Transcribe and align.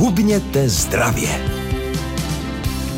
Hubněte 0.00 0.68
zdravě! 0.68 1.28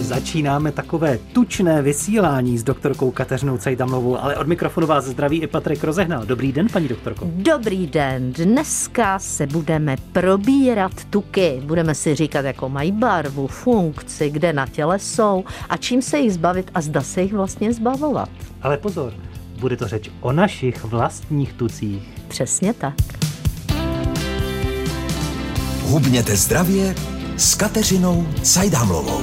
Začínáme 0.01 0.73
takové 0.73 1.19
tučné 1.19 1.83
vysílání 1.83 2.59
s 2.59 2.63
doktorkou 2.63 3.11
Kateřinou 3.11 3.59
Cajdamlovou, 3.59 4.19
ale 4.19 4.37
od 4.37 4.47
mikrofonu 4.47 4.87
vás 4.87 5.05
zdraví 5.05 5.43
i 5.43 5.47
Patrik 5.47 5.85
Rozehnal. 5.85 6.27
Dobrý 6.27 6.53
den, 6.53 6.67
paní 6.73 6.89
doktorko. 6.89 7.31
Dobrý 7.35 7.87
den. 7.87 8.33
Dneska 8.33 9.19
se 9.19 9.47
budeme 9.47 9.97
probírat 10.13 10.93
tuky. 11.11 11.63
Budeme 11.65 11.95
si 11.95 12.15
říkat, 12.15 12.45
jako 12.45 12.69
mají 12.69 12.93
barvu, 12.93 13.47
funkci, 13.47 14.31
kde 14.31 14.53
na 14.53 14.67
těle 14.67 14.99
jsou 14.99 15.45
a 15.69 15.77
čím 15.77 16.03
se 16.03 16.19
jich 16.19 16.33
zbavit 16.33 16.71
a 16.75 16.81
zda 16.81 17.01
se 17.01 17.23
jich 17.23 17.33
vlastně 17.33 17.73
zbavovat. 17.73 18.31
Ale 18.63 18.77
pozor, 18.77 19.13
bude 19.61 19.77
to 19.77 19.89
řeč 19.89 20.11
o 20.21 20.33
našich 20.33 20.85
vlastních 20.85 21.53
tucích. 21.53 22.03
Přesně 22.29 22.75
tak. 22.75 23.22
Hubněte 25.93 26.37
zdravě 26.37 26.95
s 27.37 27.55
Kateřinou 27.55 28.27
Cajdamlovou. 28.43 29.21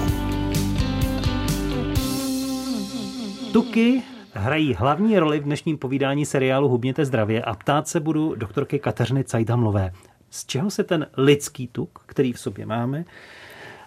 Tuky 3.54 4.04
hrají 4.34 4.74
hlavní 4.74 5.20
roli 5.20 5.40
v 5.40 5.44
dnešním 5.44 5.78
povídání 5.78 6.26
seriálu 6.26 6.70
Hubněte 6.70 7.06
zdravě 7.06 7.42
a 7.42 7.54
ptát 7.56 7.88
se 7.88 8.00
budu 8.00 8.36
doktorky 8.36 8.80
Kateřiny 8.80 9.24
Cajdamlové. 9.24 9.92
Z 10.30 10.46
čeho 10.46 10.72
se 10.72 10.84
ten 10.84 11.08
lidský 11.18 11.68
tuk, 11.68 12.00
který 12.06 12.34
v 12.34 12.40
sobě 12.40 12.66
máme, 12.66 13.06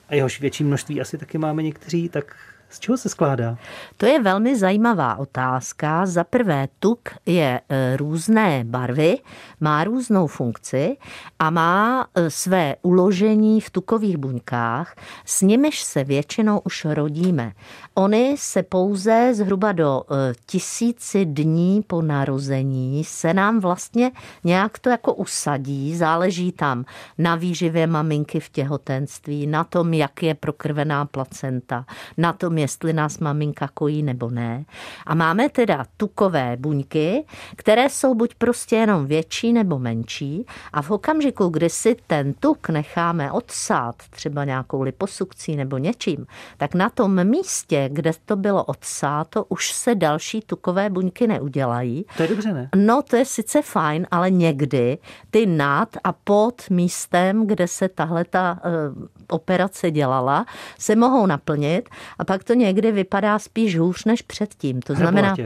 a 0.09 0.15
jehož 0.15 0.41
větší 0.41 0.65
množství 0.65 1.01
asi 1.01 1.19
taky 1.19 1.39
máme 1.39 1.63
někteří, 1.63 2.09
tak 2.09 2.37
z 2.73 2.81
čeho 2.81 2.97
se 2.99 3.09
skládá? 3.09 3.57
To 3.97 4.07
je 4.07 4.23
velmi 4.23 4.57
zajímavá 4.57 5.17
otázka. 5.17 6.07
Za 6.07 6.25
prvé, 6.25 6.69
tuk 6.79 7.09
je 7.27 7.61
e, 7.69 7.97
různé 7.97 8.65
barvy, 8.65 9.19
má 9.61 9.85
různou 9.85 10.27
funkci 10.27 10.97
a 11.39 11.51
má 11.51 12.07
e, 12.15 12.31
své 12.31 12.77
uložení 12.83 13.61
v 13.61 13.71
tukových 13.71 14.17
buňkách, 14.17 14.95
s 15.25 15.43
nimiž 15.43 15.83
se 15.83 16.05
většinou 16.05 16.61
už 16.65 16.85
rodíme. 16.85 17.53
Ony 17.95 18.35
se 18.39 18.63
pouze 18.63 19.35
zhruba 19.35 19.73
do 19.73 20.03
e, 20.03 20.35
tisíci 20.47 21.25
dní 21.25 21.83
po 21.87 22.03
narození 22.03 23.05
se 23.05 23.35
nám 23.35 23.61
vlastně 23.61 24.11
nějak 24.45 24.79
to 24.79 24.91
jako 24.91 25.15
usadí, 25.15 25.97
záleží 25.97 26.53
tam 26.53 26.85
na 27.19 27.35
výživě 27.35 27.87
maminky 27.87 28.41
v 28.41 28.51
těhotenství, 28.51 29.47
na 29.47 29.65
tom, 29.65 29.95
jak 29.95 30.23
je 30.23 30.35
prokrvená 30.35 31.05
placenta, 31.05 31.85
na 32.17 32.33
tom, 32.33 32.59
jestli 32.63 32.93
nás 32.93 33.19
maminka 33.19 33.69
kojí 33.75 34.03
nebo 34.03 34.31
ne. 34.31 34.65
A 35.07 35.15
máme 35.15 35.49
teda 35.49 35.85
tukové 35.97 36.57
buňky, 36.57 37.25
které 37.57 37.89
jsou 37.89 38.15
buď 38.15 38.35
prostě 38.35 38.77
jenom 38.77 39.07
větší 39.07 39.53
nebo 39.53 39.79
menší 39.79 40.47
a 40.73 40.83
v 40.83 40.91
okamžiku, 40.91 41.49
kdy 41.49 41.71
si 41.71 41.97
ten 42.07 42.35
tuk 42.35 42.69
necháme 42.69 43.33
odsát 43.33 43.95
třeba 44.11 44.45
nějakou 44.45 44.83
liposukcí 44.83 45.57
nebo 45.57 45.79
něčím, 45.79 46.27
tak 46.57 46.75
na 46.75 46.91
tom 46.91 47.25
místě, 47.25 47.89
kde 47.93 48.13
to 48.25 48.37
bylo 48.37 48.65
odsáto, 48.65 49.45
už 49.49 49.73
se 49.73 49.95
další 49.95 50.41
tukové 50.41 50.91
buňky 50.91 51.27
neudělají. 51.27 52.05
To 52.17 52.23
je 52.23 52.29
dobře, 52.29 52.53
ne? 52.53 52.69
No, 52.77 53.03
to 53.03 53.17
je 53.17 53.25
sice 53.25 53.63
fajn, 53.63 54.07
ale 54.11 54.31
někdy 54.31 54.99
ty 55.31 55.47
nad 55.47 55.89
a 56.05 56.13
pod 56.13 56.71
místem, 56.71 57.47
kde 57.47 57.69
se 57.69 57.89
tahle 57.89 58.25
ta 58.25 58.61
uh, 58.65 59.07
operace 59.29 59.91
dělala, 59.91 60.47
se 60.79 60.97
mohou 60.97 61.27
naplnit 61.27 61.89
a 62.19 62.25
pak 62.25 62.45
to 62.45 62.52
někdy 62.53 62.93
vypadá 62.93 63.39
spíš 63.39 63.79
hůř 63.79 64.05
než 64.05 64.23
předtím. 64.23 64.83
To 64.83 64.95
znamená, 64.95 65.37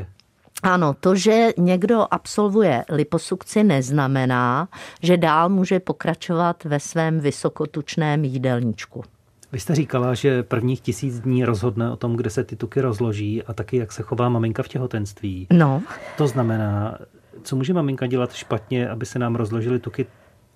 ano, 0.63 0.95
to, 1.01 1.15
že 1.15 1.49
někdo 1.59 2.07
absolvuje 2.11 2.85
liposukci, 2.89 3.65
neznamená, 3.65 4.69
že 5.03 5.17
dál 5.17 5.49
může 5.49 5.81
pokračovat 5.81 6.65
ve 6.65 6.81
svém 6.81 7.21
vysokotučném 7.21 8.25
jídelníčku. 8.25 9.05
Vy 9.53 9.61
jste 9.61 9.75
říkala, 9.75 10.15
že 10.15 10.43
prvních 10.43 10.81
tisíc 10.81 11.21
dní 11.21 11.45
rozhodne 11.45 11.91
o 11.91 11.97
tom, 11.97 12.17
kde 12.17 12.31
se 12.31 12.45
ty 12.45 12.57
tuky 12.57 12.81
rozloží 12.81 13.43
a 13.43 13.53
taky, 13.53 13.77
jak 13.77 13.93
se 13.93 14.03
chová 14.03 14.29
maminka 14.29 14.63
v 14.63 14.69
těhotenství. 14.69 15.47
No. 15.53 15.83
To 16.17 16.27
znamená, 16.27 16.99
co 17.43 17.57
může 17.57 17.75
maminka 17.75 18.07
dělat 18.07 18.33
špatně, 18.33 18.89
aby 18.89 19.07
se 19.07 19.19
nám 19.19 19.35
rozložily 19.35 19.79
tuky 19.79 20.07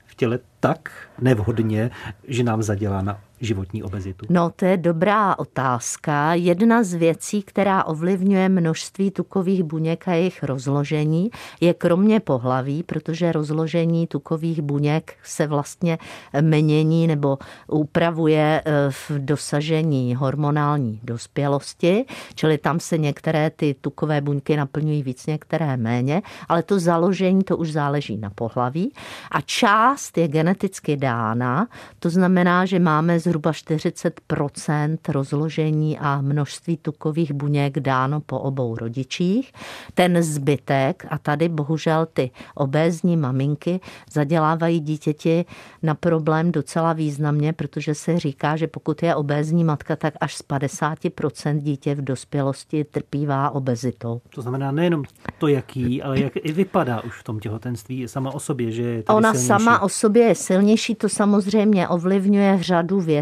v 0.06 0.14
těle 0.14 0.38
tak 0.60 0.92
nevhodně, 1.20 1.91
že 2.28 2.44
nám 2.44 2.62
zadělá 2.62 3.02
na 3.02 3.20
životní 3.40 3.82
obezitu? 3.82 4.26
No, 4.28 4.50
to 4.56 4.64
je 4.64 4.76
dobrá 4.76 5.38
otázka. 5.38 6.34
Jedna 6.34 6.82
z 6.82 6.94
věcí, 6.94 7.42
která 7.42 7.84
ovlivňuje 7.84 8.48
množství 8.48 9.10
tukových 9.10 9.62
buněk 9.62 10.08
a 10.08 10.12
jejich 10.12 10.42
rozložení, 10.42 11.30
je 11.60 11.74
kromě 11.74 12.20
pohlaví, 12.20 12.82
protože 12.82 13.32
rozložení 13.32 14.06
tukových 14.06 14.62
buněk 14.62 15.14
se 15.22 15.46
vlastně 15.46 15.98
mění 16.40 17.06
nebo 17.06 17.38
upravuje 17.66 18.62
eh, 18.64 18.72
v 18.90 19.10
dosažení 19.18 20.14
hormonální 20.14 21.00
dospělosti, 21.02 22.04
čili 22.34 22.58
tam 22.58 22.80
se 22.80 22.98
některé 22.98 23.50
ty 23.50 23.74
tukové 23.80 24.20
buňky 24.20 24.56
naplňují 24.56 25.02
víc, 25.02 25.26
některé 25.26 25.76
méně, 25.76 26.22
ale 26.48 26.62
to 26.62 26.80
založení 26.80 27.44
to 27.44 27.56
už 27.56 27.72
záleží 27.72 28.16
na 28.16 28.30
pohlaví 28.30 28.92
a 29.30 29.40
část 29.40 30.18
je 30.18 30.28
geneticky 30.28 30.96
dána, 30.96 31.68
to 31.98 32.10
znamená, 32.10 32.66
že 32.66 32.78
máme 32.78 33.18
zhruba 33.30 33.50
40% 33.50 34.98
rozložení 35.08 35.98
a 35.98 36.20
množství 36.20 36.76
tukových 36.76 37.32
buněk 37.32 37.80
dáno 37.80 38.20
po 38.20 38.38
obou 38.38 38.76
rodičích. 38.76 39.52
Ten 39.94 40.22
zbytek, 40.22 41.06
a 41.10 41.18
tady 41.18 41.48
bohužel 41.48 42.06
ty 42.12 42.30
obézní 42.54 43.16
maminky 43.16 43.80
zadělávají 44.12 44.80
dítěti 44.80 45.44
na 45.82 45.94
problém 45.94 46.52
docela 46.52 46.92
významně, 46.92 47.52
protože 47.52 47.94
se 47.94 48.19
říká, 48.19 48.56
že 48.56 48.66
pokud 48.66 49.02
je 49.02 49.14
obézní 49.14 49.64
matka, 49.64 49.96
tak 49.96 50.14
až 50.20 50.34
z 50.34 50.42
50% 50.42 51.60
dítě 51.60 51.94
v 51.94 52.02
dospělosti 52.04 52.84
trpívá 52.84 53.50
obezitou. 53.50 54.20
To 54.34 54.42
znamená 54.42 54.72
nejenom 54.72 55.04
to, 55.38 55.48
jaký, 55.48 56.02
ale 56.02 56.20
jak 56.20 56.32
i 56.36 56.52
vypadá 56.52 57.00
už 57.00 57.20
v 57.20 57.24
tom 57.24 57.40
těhotenství 57.40 58.08
sama 58.08 58.30
o 58.34 58.40
sobě, 58.40 58.72
že 58.72 58.82
je 58.82 59.02
Ona 59.08 59.32
silnější. 59.32 59.46
sama 59.46 59.80
o 59.82 59.88
sobě 59.88 60.22
je 60.22 60.34
silnější, 60.34 60.94
to 60.94 61.08
samozřejmě 61.08 61.88
ovlivňuje 61.88 62.58
řadu 62.62 63.00
věcí, 63.00 63.19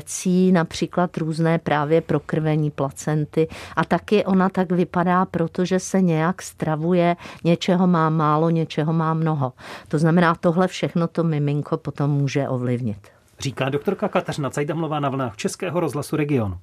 například 0.53 1.17
různé 1.17 1.59
právě 1.59 2.01
prokrvení 2.01 2.71
placenty 2.71 3.49
a 3.77 3.85
taky 3.85 4.25
ona 4.25 4.49
tak 4.49 4.73
vypadá, 4.73 5.25
protože 5.25 5.79
se 5.79 6.01
nějak 6.01 6.43
stravuje, 6.43 7.17
něčeho 7.45 7.87
má 7.87 8.11
málo, 8.11 8.51
něčeho 8.51 8.93
má 8.93 9.15
mnoho. 9.15 9.53
To 9.89 9.99
znamená, 9.99 10.35
tohle 10.35 10.69
všechno 10.69 11.09
to 11.09 11.25
miminko 11.25 11.77
potom 11.77 12.11
může 12.11 12.49
ovlivnit. 12.49 13.09
Říká 13.41 13.69
doktorka 13.69 14.09
Kateřina 14.09 14.51
Cajdamlová 14.51 15.01
na 15.01 15.09
vlnách 15.09 15.37
Českého 15.37 15.81
rozhlasu 15.81 16.17
Region. 16.17 16.59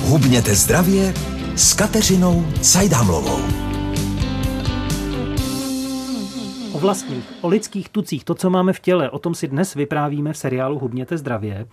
Hubněte 0.00 0.54
zdravě 0.54 1.14
s 1.56 1.74
Kateřinou 1.74 2.46
Cajdamlovou. 2.60 3.65
O 6.76 6.78
vlastních, 6.78 7.24
o 7.40 7.48
lidských 7.48 7.88
tucích, 7.88 8.24
to, 8.24 8.34
co 8.34 8.50
máme 8.50 8.72
v 8.72 8.80
těle, 8.80 9.10
o 9.10 9.18
tom 9.18 9.34
si 9.34 9.48
dnes 9.48 9.74
vyprávíme 9.74 10.32
v 10.32 10.38
seriálu 10.38 10.78
Hubněte 10.78 11.18
zdravě. 11.18 11.66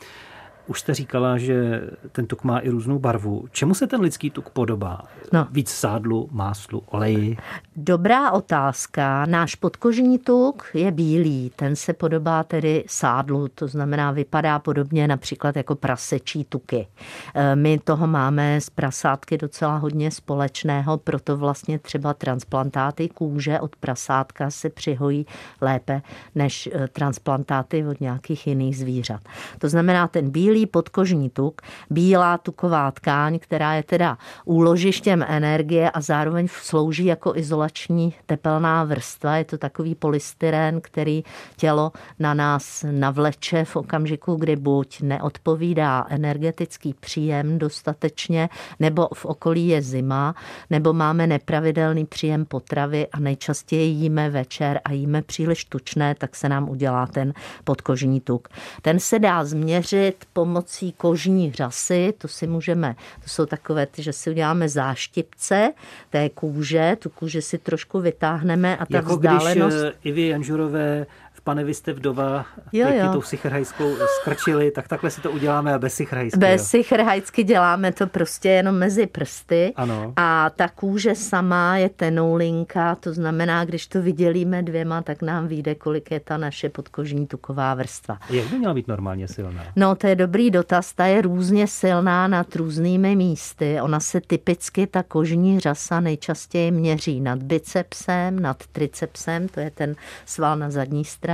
Už 0.67 0.79
jste 0.79 0.93
říkala, 0.93 1.37
že 1.37 1.81
ten 2.11 2.25
tuk 2.25 2.43
má 2.43 2.59
i 2.59 2.69
různou 2.69 2.99
barvu. 2.99 3.45
Čemu 3.51 3.73
se 3.73 3.87
ten 3.87 4.01
lidský 4.01 4.29
tuk 4.29 4.49
podobá? 4.49 5.01
No. 5.33 5.47
Víc 5.51 5.69
sádlu, 5.69 6.29
máslu, 6.31 6.83
oleji? 6.85 7.37
Dobrá 7.75 8.31
otázka. 8.31 9.25
Náš 9.25 9.55
podkožní 9.55 10.19
tuk 10.19 10.65
je 10.73 10.91
bílý, 10.91 11.51
ten 11.55 11.75
se 11.75 11.93
podobá 11.93 12.43
tedy 12.43 12.83
sádlu, 12.87 13.47
to 13.47 13.67
znamená 13.67 14.11
vypadá 14.11 14.59
podobně 14.59 15.07
například 15.07 15.55
jako 15.55 15.75
prasečí 15.75 16.43
tuky. 16.43 16.87
E, 17.35 17.55
my 17.55 17.79
toho 17.79 18.07
máme 18.07 18.61
z 18.61 18.69
prasátky 18.69 19.37
docela 19.37 19.77
hodně 19.77 20.11
společného, 20.11 20.97
proto 20.97 21.37
vlastně 21.37 21.79
třeba 21.79 22.13
transplantáty 22.13 23.09
kůže 23.09 23.59
od 23.59 23.75
prasátka 23.75 24.51
se 24.51 24.69
přihojí 24.69 25.25
lépe 25.61 26.01
než 26.35 26.69
e, 26.73 26.87
transplantáty 26.87 27.85
od 27.85 28.01
nějakých 28.01 28.47
jiných 28.47 28.77
zvířat. 28.77 29.21
To 29.59 29.69
znamená 29.69 30.07
ten 30.07 30.29
bílý 30.29 30.52
bílý 30.53 30.65
podkožní 30.65 31.29
tuk, 31.29 31.61
bílá 31.89 32.37
tuková 32.37 32.91
tkáň, 32.91 33.39
která 33.39 33.73
je 33.73 33.83
teda 33.83 34.17
úložištěm 34.45 35.25
energie 35.27 35.91
a 35.91 36.01
zároveň 36.01 36.47
slouží 36.47 37.05
jako 37.05 37.35
izolační 37.35 38.13
tepelná 38.25 38.83
vrstva. 38.83 39.37
Je 39.37 39.45
to 39.45 39.57
takový 39.57 39.95
polystyren, 39.95 40.81
který 40.81 41.23
tělo 41.55 41.91
na 42.19 42.33
nás 42.33 42.85
navleče 42.91 43.65
v 43.65 43.75
okamžiku, 43.75 44.35
kdy 44.35 44.55
buď 44.55 45.01
neodpovídá 45.01 46.05
energetický 46.09 46.93
příjem 46.99 47.59
dostatečně, 47.59 48.49
nebo 48.79 49.07
v 49.13 49.25
okolí 49.25 49.67
je 49.67 49.81
zima, 49.81 50.35
nebo 50.69 50.93
máme 50.93 51.27
nepravidelný 51.27 52.05
příjem 52.05 52.45
potravy 52.45 53.07
a 53.07 53.19
nejčastěji 53.19 53.89
jíme 53.89 54.29
večer 54.29 54.79
a 54.85 54.91
jíme 54.91 55.21
příliš 55.21 55.65
tučné, 55.65 56.15
tak 56.15 56.35
se 56.35 56.49
nám 56.49 56.69
udělá 56.69 57.07
ten 57.07 57.33
podkožní 57.63 58.21
tuk. 58.21 58.47
Ten 58.81 58.99
se 58.99 59.19
dá 59.19 59.45
změřit 59.45 60.25
po 60.33 60.42
pomocí 60.43 60.91
kožní 60.91 61.51
řasy, 61.51 62.13
to 62.17 62.27
si 62.27 62.47
můžeme, 62.47 62.95
to 63.23 63.29
jsou 63.29 63.45
takové, 63.45 63.87
že 63.97 64.13
si 64.13 64.29
uděláme 64.29 64.69
záštipce 64.69 65.73
té 66.09 66.29
kůže, 66.29 66.97
tu 66.99 67.09
kůži 67.09 67.41
si 67.41 67.57
trošku 67.57 67.99
vytáhneme 67.99 68.77
a 68.77 68.85
ta 68.85 68.97
jako 68.97 69.17
vzdálenost... 69.17 69.75
když 69.75 69.93
eh, 69.95 69.99
Ivy 70.03 70.27
Janžurové 70.27 71.05
pane, 71.43 71.63
vy 71.63 71.73
jste 71.73 71.93
vdova, 71.93 72.45
Jo, 72.73 72.87
jo. 72.89 73.13
tou 73.13 73.21
sichrhajskou 73.21 73.95
skrčili, 74.21 74.71
tak 74.71 74.87
takhle 74.87 75.11
si 75.11 75.21
to 75.21 75.31
uděláme 75.31 75.73
a 75.73 75.79
bez 75.79 75.93
sichrhajsky. 75.93 76.39
Bez 76.39 76.67
sichrhajsky 76.67 77.43
děláme 77.43 77.91
to 77.91 78.07
prostě 78.07 78.49
jenom 78.49 78.75
mezi 78.75 79.07
prsty. 79.07 79.73
Ano. 79.75 80.13
A 80.15 80.49
ta 80.49 80.67
kůže 80.67 81.15
sama 81.15 81.77
je 81.77 81.89
tenoulinka, 81.89 82.95
to 82.95 83.13
znamená, 83.13 83.65
když 83.65 83.87
to 83.87 84.01
vydělíme 84.01 84.63
dvěma, 84.63 85.01
tak 85.01 85.21
nám 85.21 85.47
vyjde, 85.47 85.75
kolik 85.75 86.11
je 86.11 86.19
ta 86.19 86.37
naše 86.37 86.69
podkožní 86.69 87.27
tuková 87.27 87.73
vrstva. 87.73 88.17
Jak 88.29 88.47
by 88.47 88.57
měla 88.59 88.73
být 88.73 88.87
normálně 88.87 89.27
silná? 89.27 89.63
No, 89.75 89.95
to 89.95 90.07
je 90.07 90.15
dobrý 90.15 90.51
dotaz. 90.51 90.93
Ta 90.93 91.05
je 91.05 91.21
různě 91.21 91.67
silná 91.67 92.27
nad 92.27 92.55
různými 92.55 93.15
místy. 93.15 93.81
Ona 93.81 93.99
se 93.99 94.21
typicky, 94.21 94.87
ta 94.87 95.03
kožní 95.03 95.59
řasa 95.59 95.99
nejčastěji 95.99 96.71
měří 96.71 97.21
nad 97.21 97.43
bicepsem, 97.43 98.39
nad 98.39 98.57
tricepsem, 98.71 99.47
to 99.47 99.59
je 99.59 99.71
ten 99.71 99.95
sval 100.25 100.57
na 100.57 100.69
zadní 100.69 101.05
straně, 101.05 101.32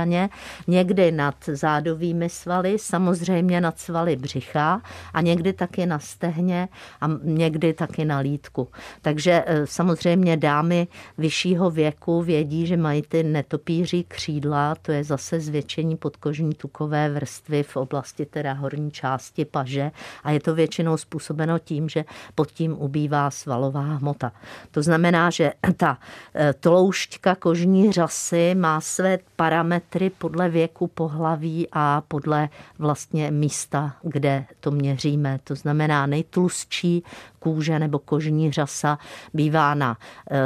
někdy 0.66 1.12
nad 1.12 1.34
zádovými 1.46 2.28
svaly, 2.28 2.78
samozřejmě 2.78 3.60
nad 3.60 3.78
svaly 3.78 4.16
břicha 4.16 4.82
a 5.14 5.20
někdy 5.20 5.52
taky 5.52 5.86
na 5.86 5.98
stehně 5.98 6.68
a 7.00 7.06
někdy 7.22 7.72
taky 7.72 8.04
na 8.04 8.18
lítku. 8.18 8.68
Takže 9.02 9.44
eh, 9.46 9.66
samozřejmě 9.66 10.36
dámy 10.36 10.88
vyššího 11.18 11.70
věku 11.70 12.22
vědí, 12.22 12.66
že 12.66 12.76
mají 12.76 13.02
ty 13.02 13.22
netopíří 13.22 14.04
křídla, 14.08 14.74
to 14.82 14.92
je 14.92 15.04
zase 15.04 15.40
zvětšení 15.40 15.96
podkožní 15.96 16.54
tukové 16.54 17.08
vrstvy 17.10 17.62
v 17.62 17.76
oblasti 17.76 18.26
teda 18.26 18.52
horní 18.52 18.90
části 18.90 19.44
paže 19.44 19.90
a 20.24 20.30
je 20.30 20.40
to 20.40 20.54
většinou 20.54 20.96
způsobeno 20.96 21.58
tím, 21.58 21.88
že 21.88 22.04
pod 22.34 22.50
tím 22.50 22.76
ubývá 22.78 23.30
svalová 23.30 23.80
hmota. 23.80 24.32
To 24.70 24.82
znamená, 24.82 25.30
že 25.30 25.52
ta 25.76 25.98
eh, 26.34 26.52
tloušťka 26.52 27.34
kožní 27.34 27.92
řasy 27.92 28.54
má 28.54 28.80
své 28.80 29.18
parametry 29.36 29.89
podle 30.10 30.48
věku 30.48 30.86
pohlaví 30.86 31.68
a 31.72 32.02
podle 32.08 32.48
vlastně 32.78 33.30
místa, 33.30 33.96
kde 34.02 34.44
to 34.60 34.70
měříme. 34.70 35.40
To 35.44 35.54
znamená 35.54 36.06
nejtlustší 36.06 37.04
kůže 37.40 37.78
nebo 37.78 37.98
kožní 37.98 38.52
řasa 38.52 38.98
bývá 39.34 39.74
na 39.74 39.96
eh, 40.30 40.36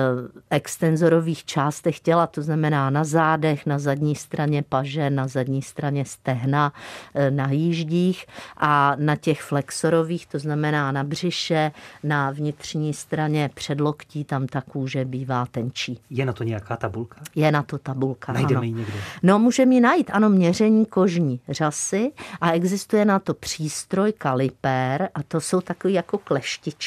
extenzorových 0.51 1.45
částech 1.45 2.01
těla, 2.01 2.27
to 2.27 2.43
znamená 2.43 2.91
na 2.91 3.05
zádech, 3.05 3.67
na 3.67 3.79
zadní 3.79 4.15
straně 4.15 4.63
paže, 4.63 5.11
na 5.11 5.29
zadní 5.29 5.63
straně 5.63 6.05
stehna, 6.05 6.73
eh, 7.15 7.31
na 7.31 7.51
jíždích 7.51 8.27
a 8.57 8.97
na 8.99 9.17
těch 9.17 9.43
flexorových, 9.43 10.27
to 10.27 10.39
znamená 10.39 10.93
na 10.93 11.05
břiše, 11.05 11.73
na 12.03 12.31
vnitřní 12.31 12.95
straně 12.95 13.51
předloktí, 13.55 14.25
tam 14.25 14.47
ta 14.47 14.61
kůže 14.61 15.05
bývá 15.05 15.47
tenčí. 15.47 16.01
Je 16.11 16.27
na 16.27 16.33
to 16.33 16.45
nějaká 16.45 16.77
tabulka? 16.77 17.21
Je 17.35 17.53
na 17.53 17.63
to 17.63 17.79
tabulka. 17.79 18.33
Najdeme 18.33 18.55
ano. 18.55 18.63
ji 18.63 18.73
někde. 18.73 18.99
No, 19.23 19.39
můžeme 19.39 19.75
ji 19.75 19.81
najít, 19.81 20.11
ano, 20.13 20.29
měření 20.29 20.87
kožní 20.87 21.41
řasy 21.49 22.13
a 22.41 22.53
existuje 22.53 23.05
na 23.05 23.19
to 23.19 23.35
přístroj 23.35 24.13
kalipér 24.13 25.09
a 25.15 25.23
to 25.23 25.41
jsou 25.41 25.61
takové 25.61 25.93
jako 25.93 26.19
kleštičky, 26.19 26.84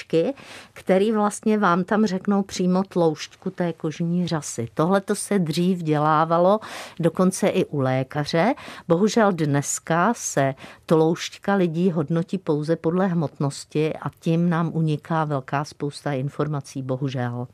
které 0.74 1.14
vlastně 1.14 1.58
vám 1.58 1.84
tam 1.84 2.06
řeknou 2.06 2.44
přímo 2.44 2.84
tloušťku 2.84 3.50
té 3.50 3.74
kožní 3.74 4.28
řasy. 4.28 4.68
Tohle 4.74 5.02
to 5.02 5.16
se 5.16 5.40
dřív 5.40 5.84
dělávalo 5.84 6.60
dokonce 7.00 7.48
i 7.48 7.66
u 7.66 7.80
lékaře. 7.80 8.54
Bohužel 8.88 9.32
dneska 9.32 10.14
se 10.14 10.56
tloušťka 10.86 11.56
lidí 11.56 11.92
hodnotí 11.92 12.38
pouze 12.38 12.76
podle 12.76 13.08
hmotnosti 13.08 13.94
a 13.94 14.10
tím 14.20 14.50
nám 14.50 14.72
uniká 14.74 15.26
velká 15.26 15.66
spousta 15.66 16.12
informací, 16.14 16.82
bohužel. 16.82 17.48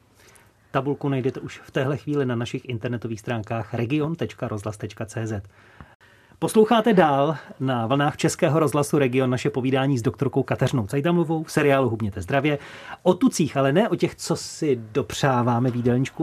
Tabulku 0.72 1.10
najdete 1.10 1.40
už 1.40 1.60
v 1.60 1.72
téhle 1.72 1.98
chvíli 1.98 2.26
na 2.26 2.36
našich 2.36 2.70
internetových 2.70 3.20
stránkách 3.20 3.74
region.rozhlas.cz. 3.74 5.34
Posloucháte 6.44 6.94
dál 6.94 7.38
na 7.60 7.88
vlnách 7.88 8.18
Českého 8.18 8.60
rozhlasu 8.60 8.98
Region 8.98 9.30
naše 9.30 9.50
povídání 9.50 9.98
s 9.98 10.02
doktorkou 10.02 10.44
Kateřinou 10.44 10.88
Cajdamovou 10.88 11.44
v 11.44 11.52
seriálu 11.52 11.90
Hubněte 11.90 12.22
zdravě. 12.22 12.58
O 13.04 13.14
tucích, 13.14 13.58
ale 13.58 13.74
ne 13.74 13.90
o 13.90 13.96
těch, 13.96 14.16
co 14.16 14.36
si 14.36 14.80
dopřáváme 14.92 15.72
v 15.72 15.76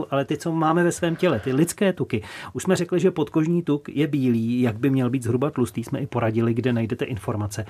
ale 0.09 0.25
ty, 0.25 0.37
co 0.37 0.51
máme 0.51 0.83
ve 0.83 0.91
svém 0.91 1.15
těle, 1.15 1.39
ty 1.39 1.53
lidské 1.53 1.93
tuky. 1.93 2.23
Už 2.53 2.63
jsme 2.63 2.75
řekli, 2.75 2.99
že 2.99 3.11
podkožní 3.11 3.61
tuk 3.61 3.89
je 3.89 4.07
bílý, 4.07 4.61
jak 4.61 4.79
by 4.79 4.89
měl 4.89 5.09
být 5.09 5.23
zhruba 5.23 5.51
tlustý, 5.51 5.83
jsme 5.83 5.99
i 5.99 6.07
poradili, 6.07 6.53
kde 6.53 6.73
najdete 6.73 7.05
informace. 7.05 7.65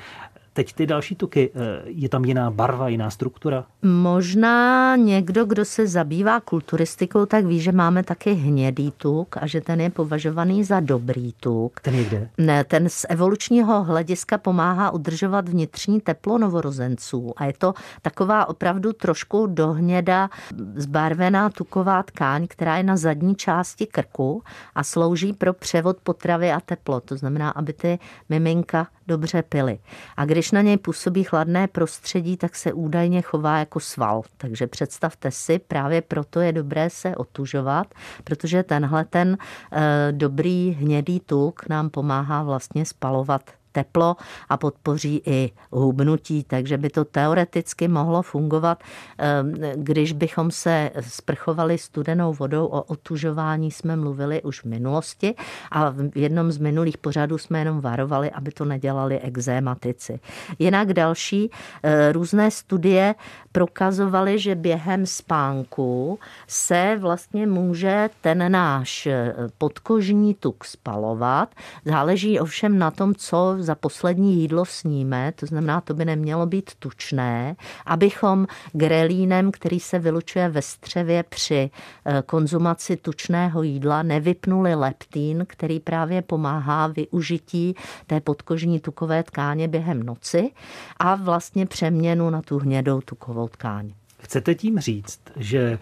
Teď 0.54 0.74
ty 0.74 0.88
další 0.88 1.16
tuky, 1.16 1.52
eh, 1.56 1.82
je 1.86 2.10
tam 2.10 2.26
jiná 2.26 2.52
barva, 2.52 2.88
jiná 2.88 3.10
struktura? 3.10 3.66
Možná 3.82 4.96
někdo, 4.96 5.46
kdo 5.46 5.66
se 5.66 5.88
zabývá 5.88 6.40
kulturistikou, 6.40 7.26
tak 7.26 7.46
ví, 7.46 7.60
že 7.60 7.72
máme 7.72 8.04
taky 8.04 8.34
hnědý 8.34 8.92
tuk 8.98 9.38
a 9.38 9.48
že 9.48 9.62
ten 9.62 9.82
je 9.82 9.90
považovaný 9.90 10.64
za 10.64 10.80
dobrý 10.80 11.34
tuk. 11.40 11.80
Ten 11.80 11.96
je 11.96 12.04
kde? 12.04 12.30
Ne, 12.38 12.64
ten 12.64 12.90
z 12.90 13.06
evolučního 13.10 13.84
hlediska 13.84 14.38
pomáhá 14.38 14.92
udržovat 14.92 15.50
vnitřní 15.50 16.02
teplo 16.02 16.38
novorozenců 16.38 17.34
a 17.38 17.46
je 17.46 17.54
to 17.54 17.74
taková 18.02 18.50
opravdu 18.50 18.94
trošku 18.94 19.48
dohněda 19.48 20.30
zbarvená 20.76 21.50
tuková 21.50 22.04
tkáň, 22.04 22.48
která 22.48 22.78
je 22.78 22.84
na 22.84 22.98
zadní 22.98 23.36
části 23.36 23.86
krku 23.86 24.44
a 24.76 24.84
slouží 24.84 25.34
pro 25.34 25.54
převod 25.54 25.98
potravy 26.04 26.52
a 26.52 26.60
teplo. 26.60 27.00
To 27.00 27.18
znamená, 27.18 27.50
aby 27.50 27.74
ty 27.74 28.00
miminka 28.30 28.88
dobře 29.08 29.44
pily. 29.44 29.80
A 30.18 30.26
když 30.26 30.41
na 30.52 30.62
něj 30.62 30.78
působí 30.78 31.24
chladné 31.24 31.68
prostředí, 31.68 32.38
tak 32.38 32.56
se 32.56 32.74
údajně 32.74 33.22
chová 33.22 33.60
jako 33.60 33.80
sval. 33.80 34.22
Takže 34.38 34.68
představte 34.68 35.32
si, 35.32 35.60
právě 35.60 36.02
proto 36.02 36.40
je 36.40 36.52
dobré 36.52 36.90
se 36.90 37.16
otužovat, 37.16 37.88
protože 38.24 38.64
tenhle 38.64 39.06
ten 39.06 39.38
e, 39.72 40.12
dobrý 40.12 40.72
hnědý 40.72 41.20
tuk 41.20 41.70
nám 41.70 41.90
pomáhá 41.90 42.44
vlastně 42.44 42.86
spalovat 42.86 43.42
teplo 43.72 44.16
a 44.50 44.58
podpoří 44.58 45.22
i 45.26 45.52
hubnutí, 45.72 46.44
takže 46.44 46.78
by 46.78 46.90
to 46.90 47.06
teoreticky 47.06 47.88
mohlo 47.88 48.22
fungovat, 48.22 48.84
ehm, 49.18 49.54
když 49.76 50.14
bychom 50.14 50.52
se 50.52 50.92
sprchovali 51.00 51.78
studenou 51.78 52.34
vodou. 52.34 52.66
O 52.66 52.82
otužování 52.82 53.72
jsme 53.72 53.96
mluvili 53.96 54.42
už 54.42 54.62
v 54.62 54.66
minulosti 54.66 55.36
a 55.72 55.90
v 55.90 56.18
jednom 56.18 56.52
z 56.52 56.58
minulých 56.58 56.98
pořadů 56.98 57.38
jsme 57.38 57.60
jenom 57.60 57.82
varovali, 57.82 58.32
aby 58.32 58.52
to 58.52 58.66
nedělali 58.66 59.20
exématici. 59.20 60.20
Jinak 60.60 60.94
další 60.94 61.52
eh, 61.84 62.12
různé 62.12 62.52
studie 62.52 63.16
prokazovaly, 63.52 64.40
že 64.40 64.56
během 64.56 65.06
spánku 65.06 66.20
se 66.48 66.98
vlastně 67.00 67.48
může 67.48 68.10
ten 68.22 68.52
náš 68.52 69.08
eh, 69.08 69.34
podkožní 69.58 70.34
tuk 70.34 70.66
spalovat. 70.66 71.50
Záleží 71.86 72.40
ovšem 72.40 72.80
na 72.80 72.92
tom, 72.92 73.16
co 73.16 73.56
za 73.62 73.76
poslední 73.76 74.42
jídlo 74.42 74.66
sníme, 74.66 75.32
to 75.36 75.46
znamená, 75.46 75.82
to 75.82 75.94
by 75.94 76.06
nemělo 76.06 76.46
být 76.46 76.72
tučné, 76.80 77.56
abychom 77.86 78.48
grelínem, 78.74 79.52
který 79.52 79.80
se 79.80 80.00
vylučuje 80.00 80.50
ve 80.50 80.62
střevě 80.62 81.24
při 81.24 81.70
eh, 82.06 82.24
konzumaci 82.26 82.98
tučného 82.98 83.64
jídla, 83.64 84.04
nevypnuli 84.04 84.76
leptín, 84.76 85.46
který 85.48 85.80
právě 85.80 86.22
pomáhá 86.22 86.88
využití 86.88 87.76
té 88.08 88.20
podkožní 88.20 88.80
tukové 88.80 89.24
tkáně 89.24 89.68
během 89.68 90.04
noci 90.04 90.52
a 91.00 91.16
vlastně 91.16 91.66
přeměnu 91.66 92.30
na 92.30 92.42
tu 92.42 92.60
hnědou 92.60 93.02
tukovou 93.02 93.48
tkáň. 93.48 93.94
Chcete 94.20 94.56
tím 94.56 94.80
říct, 94.80 95.20
že 95.36 95.80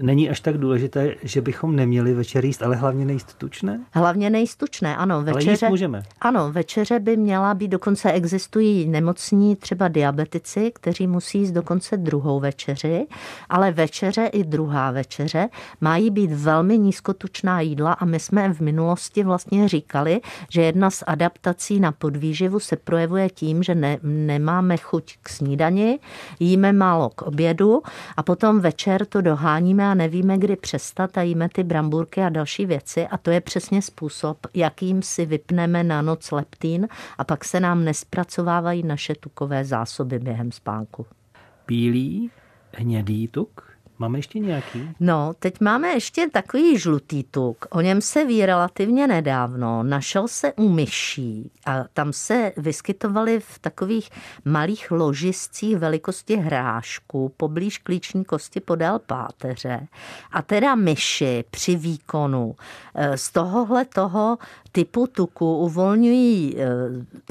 není 0.00 0.30
až 0.30 0.40
tak 0.40 0.58
důležité, 0.58 1.14
že 1.22 1.40
bychom 1.40 1.76
neměli 1.76 2.14
večer 2.14 2.44
jíst, 2.44 2.62
ale 2.62 2.76
hlavně 2.76 3.04
nejíst 3.04 3.34
tučné? 3.38 3.80
Hlavně 3.92 4.30
nejstučné, 4.30 4.96
ano. 4.96 5.14
Ale 5.14 5.24
Večeře, 5.24 5.50
jíst 5.50 5.70
můžeme. 5.70 6.02
Ano, 6.20 6.52
večeře 6.52 7.00
by 7.00 7.16
měla 7.16 7.54
být, 7.54 7.68
dokonce 7.68 8.12
existují 8.12 8.88
nemocní 8.88 9.56
třeba 9.56 9.88
diabetici, 9.88 10.72
kteří 10.74 11.06
musí 11.06 11.38
jíst 11.38 11.50
dokonce 11.52 11.96
druhou 11.96 12.40
večeři, 12.40 13.06
ale 13.48 13.72
večeře 13.72 14.26
i 14.26 14.44
druhá 14.44 14.90
večeře 14.90 15.48
mají 15.80 16.10
být 16.10 16.32
velmi 16.32 16.78
nízkotučná 16.78 17.60
jídla 17.60 17.92
a 17.92 18.04
my 18.04 18.20
jsme 18.20 18.52
v 18.52 18.60
minulosti 18.60 19.24
vlastně 19.24 19.68
říkali, 19.68 20.20
že 20.50 20.62
jedna 20.62 20.90
z 20.90 21.02
adaptací 21.06 21.80
na 21.80 21.92
podvýživu 21.92 22.60
se 22.60 22.76
projevuje 22.76 23.30
tím, 23.30 23.62
že 23.62 23.74
ne, 23.74 23.98
nemáme 24.02 24.76
chuť 24.76 25.16
k 25.22 25.28
snídani, 25.28 25.98
jíme 26.40 26.72
málo 26.72 27.10
k 27.10 27.22
obědu 27.22 27.82
a 28.16 28.22
potom 28.22 28.60
večer 28.60 29.06
to 29.06 29.20
doháníme 29.20 29.85
a 29.86 29.94
nevíme, 29.94 30.38
kdy 30.38 30.56
přestat 30.56 31.18
a 31.18 31.22
jíme 31.22 31.48
ty 31.48 31.64
brambůrky 31.64 32.22
a 32.22 32.28
další 32.28 32.66
věci 32.66 33.06
a 33.06 33.18
to 33.18 33.30
je 33.30 33.40
přesně 33.40 33.82
způsob, 33.82 34.38
jakým 34.54 35.02
si 35.02 35.26
vypneme 35.26 35.84
na 35.84 36.02
noc 36.02 36.30
leptín 36.30 36.88
a 37.18 37.24
pak 37.24 37.44
se 37.44 37.60
nám 37.60 37.84
nespracovávají 37.84 38.82
naše 38.82 39.14
tukové 39.14 39.64
zásoby 39.64 40.18
během 40.18 40.52
spánku. 40.52 41.06
Bílý, 41.66 42.30
hnědý 42.72 43.28
tuk, 43.28 43.75
Máme 43.98 44.18
ještě 44.18 44.38
nějaký? 44.38 44.90
No, 45.00 45.32
teď 45.38 45.60
máme 45.60 45.88
ještě 45.88 46.30
takový 46.32 46.78
žlutý 46.78 47.24
tuk. 47.24 47.66
O 47.70 47.80
něm 47.80 48.00
se 48.00 48.24
ví 48.24 48.46
relativně 48.46 49.06
nedávno. 49.06 49.82
Našel 49.82 50.28
se 50.28 50.52
u 50.52 50.68
myší 50.68 51.50
a 51.66 51.84
tam 51.94 52.12
se 52.12 52.52
vyskytovaly 52.56 53.40
v 53.40 53.58
takových 53.58 54.10
malých 54.44 54.90
ložiscích 54.90 55.76
velikosti 55.76 56.36
hrášku 56.36 57.32
poblíž 57.36 57.78
klíční 57.78 58.24
kosti 58.24 58.60
podél 58.60 58.98
páteře. 58.98 59.88
A 60.32 60.42
teda 60.42 60.74
myši 60.74 61.44
při 61.50 61.76
výkonu 61.76 62.56
eh, 62.94 63.18
z 63.18 63.30
tohohle 63.30 63.84
toho 63.84 64.38
typu 64.72 65.06
tuku 65.06 65.56
uvolňují 65.56 66.56
eh, 66.58 66.66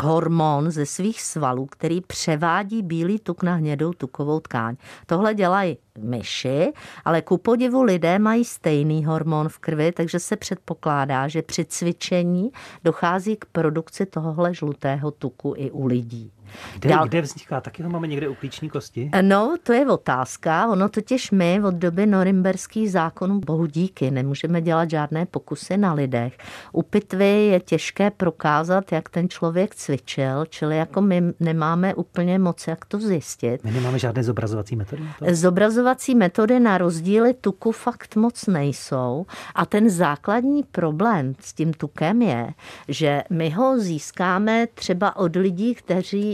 hormon 0.04 0.72
ze 0.72 0.86
svých 0.86 1.22
svalů, 1.22 1.66
který 1.66 2.02
převádí 2.02 2.82
bílý 2.82 3.20
tuk 3.20 3.44
na 3.44 3.56
hnědou 3.56 3.94
tukovou 3.94 4.40
tkáň. 4.40 4.76
Tohle 5.06 5.34
dělají 5.34 5.78
myši, 6.00 6.74
ale 7.06 7.22
ku 7.22 7.38
podivu 7.38 7.84
lidé 7.84 8.20
mají 8.20 8.46
stejný 8.46 9.06
hormon 9.06 9.50
v 9.50 9.60
krvi, 9.60 9.92
takže 9.92 10.20
se 10.20 10.36
předpokládá, 10.36 11.28
že 11.28 11.42
při 11.42 11.66
cvičení 11.66 12.52
dochází 12.84 13.36
k 13.36 13.46
produkci 13.46 14.06
tohohle 14.06 14.54
žlutého 14.54 15.12
tuku 15.12 15.54
i 15.58 15.72
u 15.72 15.86
lidí. 15.86 16.32
Kde, 16.80 16.90
Dal... 16.90 17.08
kde 17.08 17.22
vzniká? 17.22 17.62
Taky 17.62 17.84
ho 17.84 17.90
máme 17.90 18.08
někde 18.08 18.28
u 18.28 18.36
klíční 18.36 18.70
kosti? 18.70 19.10
No, 19.22 19.56
to 19.64 19.74
je 19.74 19.92
otázka. 19.92 20.68
Ono 20.68 20.90
totiž 20.90 21.32
my 21.32 21.62
od 21.64 21.74
doby 21.76 22.06
norimberských 22.06 22.92
zákonů, 22.92 23.40
bohu 23.40 23.66
díky, 23.66 24.12
nemůžeme 24.12 24.62
dělat 24.62 24.90
žádné 24.90 25.26
pokusy 25.26 25.78
na 25.78 25.94
lidech. 25.94 26.38
U 26.72 26.82
pitvy 26.82 27.46
je 27.46 27.60
těžké 27.60 28.12
prokázat, 28.12 28.92
jak 28.92 29.10
ten 29.10 29.30
člověk 29.30 29.76
cvičil, 29.76 30.46
čili 30.50 30.78
jako 30.78 31.02
my 31.02 31.24
nemáme 31.40 31.94
úplně 31.94 32.40
moc, 32.40 32.68
jak 32.68 32.86
to 32.86 33.00
zjistit. 33.00 33.64
My 33.64 33.72
nemáme 33.72 34.00
žádné 34.00 34.24
zobrazovací 34.24 34.76
metody? 34.76 35.04
To? 35.20 35.26
Zobrazovací 35.32 36.16
metody 36.16 36.60
na 36.60 36.78
rozdíly 36.78 37.34
tuku 37.34 37.72
fakt 37.72 38.16
moc 38.16 38.48
nejsou. 38.48 39.26
A 39.56 39.66
ten 39.66 39.90
základní 39.90 40.64
problém 40.64 41.36
s 41.40 41.54
tím 41.54 41.74
tukem 41.74 42.22
je, 42.22 42.50
že 42.88 43.24
my 43.30 43.50
ho 43.50 43.80
získáme 43.80 44.68
třeba 44.68 45.16
od 45.16 45.36
lidí, 45.36 45.76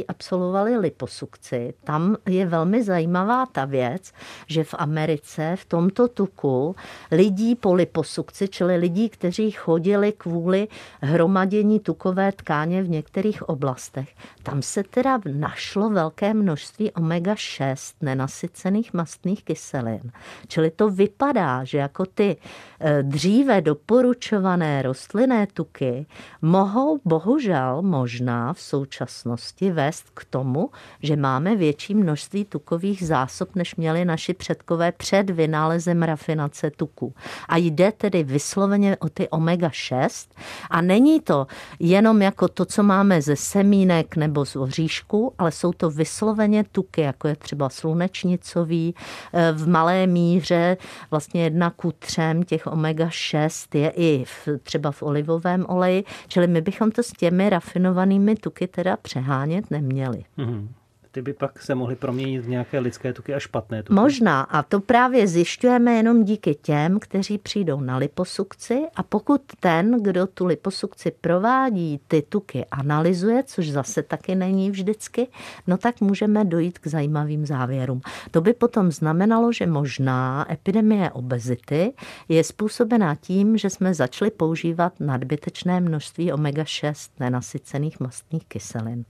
absolvovali 0.06 0.78
liposukci, 0.78 1.74
tam 1.84 2.16
je 2.30 2.46
velmi 2.46 2.84
zajímavá 2.84 3.46
ta 3.46 3.66
věc, 3.66 4.12
že 4.48 4.64
v 4.64 4.76
Americe 4.78 5.56
v 5.56 5.66
tomto 5.66 6.08
tuku 6.08 6.76
lidí 7.12 7.56
po 7.56 7.74
liposukci, 7.74 8.48
čili 8.48 8.78
lidí, 8.78 9.10
kteří 9.10 9.52
chodili 9.52 10.12
kvůli 10.12 10.68
hromadění 11.02 11.80
tukové 11.80 12.32
tkáně 12.32 12.84
v 12.84 12.90
některých 12.90 13.50
oblastech, 13.50 14.16
tam 14.44 14.62
se 14.62 14.84
teda 14.84 15.20
našlo 15.34 15.90
velké 15.90 16.34
množství 16.34 16.92
omega-6 16.92 17.94
nenasycených 18.02 18.94
mastných 18.94 19.44
kyselin. 19.44 20.12
Čili 20.48 20.72
to 20.72 20.90
vypadá, 20.90 21.64
že 21.64 21.78
jako 21.78 22.06
ty 22.06 22.38
eh, 22.80 23.04
dříve 23.04 23.62
doporučované 23.62 24.82
rostlinné 24.82 25.48
tuky 25.48 26.06
mohou 26.42 27.00
bohužel 27.06 27.82
možná 27.82 28.54
v 28.54 28.62
současnosti 28.62 29.72
vést 29.72 29.91
vést 29.92 30.10
k 30.14 30.26
tomu, 30.26 30.70
že 31.04 31.16
máme 31.16 31.56
větší 31.56 31.96
množství 31.96 32.46
tukových 32.46 33.08
zásob, 33.08 33.56
než 33.56 33.76
měli 33.76 34.06
naši 34.06 34.34
předkové 34.34 34.92
před 34.92 35.30
vynálezem 35.30 36.04
rafinace 36.04 36.72
tuku. 36.72 37.14
A 37.50 37.58
jde 37.58 37.92
tedy 37.92 38.24
vysloveně 38.24 38.98
o 38.98 39.10
ty 39.10 39.28
omega-6 39.28 40.30
a 40.70 40.82
není 40.82 41.20
to 41.20 41.48
jenom 41.80 42.22
jako 42.22 42.48
to, 42.48 42.66
co 42.66 42.84
máme 42.84 43.22
ze 43.22 43.36
semínek 43.36 44.16
nebo 44.16 44.46
z 44.46 44.56
oříšku, 44.56 45.34
ale 45.38 45.52
jsou 45.52 45.74
to 45.74 45.90
vysloveně 45.90 46.64
tuky, 46.64 47.02
jako 47.02 47.28
je 47.28 47.36
třeba 47.36 47.70
slunečnicový, 47.70 48.96
eh, 49.34 49.52
v 49.52 49.68
malé 49.68 50.08
míře. 50.08 50.78
Vlastně 51.12 51.44
jedna 51.44 51.70
ku 51.70 51.92
třem 51.92 52.44
těch 52.44 52.68
omega-6 52.68 53.76
je 53.76 53.90
i 53.90 54.24
v, 54.26 54.48
třeba 54.64 54.92
v 54.92 55.04
olivovém 55.04 55.66
oleji, 55.68 56.04
čili 56.28 56.48
my 56.48 56.62
bychom 56.62 56.92
to 56.92 57.04
s 57.04 57.12
těmi 57.12 57.50
rafinovanými 57.50 58.36
tuky 58.36 58.68
teda 58.68 58.98
přehánět 58.98 59.72
neměli 59.72 59.81
měli. 59.82 60.24
Mm-hmm. 60.38 60.68
Ty 61.14 61.22
by 61.22 61.34
pak 61.34 61.62
se 61.62 61.76
mohly 61.76 61.96
proměnit 61.96 62.46
v 62.46 62.50
nějaké 62.50 62.80
lidské 62.80 63.14
tuky 63.14 63.34
a 63.34 63.40
špatné 63.40 63.84
tuky. 63.84 63.94
Možná. 63.94 64.42
A 64.42 64.64
to 64.64 64.80
právě 64.80 65.28
zjišťujeme 65.28 65.94
jenom 65.94 66.24
díky 66.24 66.56
těm, 66.56 67.00
kteří 67.00 67.38
přijdou 67.38 67.80
na 67.80 67.98
liposukci. 67.98 68.82
A 68.96 69.04
pokud 69.04 69.42
ten, 69.60 70.04
kdo 70.04 70.28
tu 70.28 70.46
liposukci 70.46 71.12
provádí, 71.22 72.00
ty 72.08 72.22
tuky 72.22 72.66
analyzuje, 72.66 73.44
což 73.44 73.72
zase 73.72 74.04
taky 74.04 74.36
není 74.36 74.72
vždycky, 74.72 75.28
no 75.68 75.78
tak 75.78 76.02
můžeme 76.02 76.46
dojít 76.46 76.80
k 76.80 76.88
zajímavým 76.88 77.46
závěrům. 77.46 78.02
To 78.32 78.42
by 78.42 78.54
potom 78.54 78.92
znamenalo, 78.92 79.52
že 79.52 79.66
možná 79.68 80.52
epidemie 80.52 81.12
obezity 81.12 81.94
je 82.30 82.44
způsobená 82.44 83.16
tím, 83.16 83.58
že 83.58 83.70
jsme 83.70 83.94
začali 83.94 84.32
používat 84.32 84.94
nadbytečné 85.00 85.82
množství 85.82 86.34
omega-6 86.34 87.10
nenasycených 87.20 88.00
mastných 88.00 88.46
kyselin. 88.46 89.06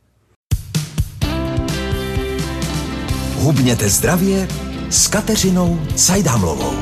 Hubněte 3.41 3.89
zdravě 3.89 4.47
s 4.89 5.07
Kateřinou 5.07 5.79
Cajdámlovou. 5.95 6.73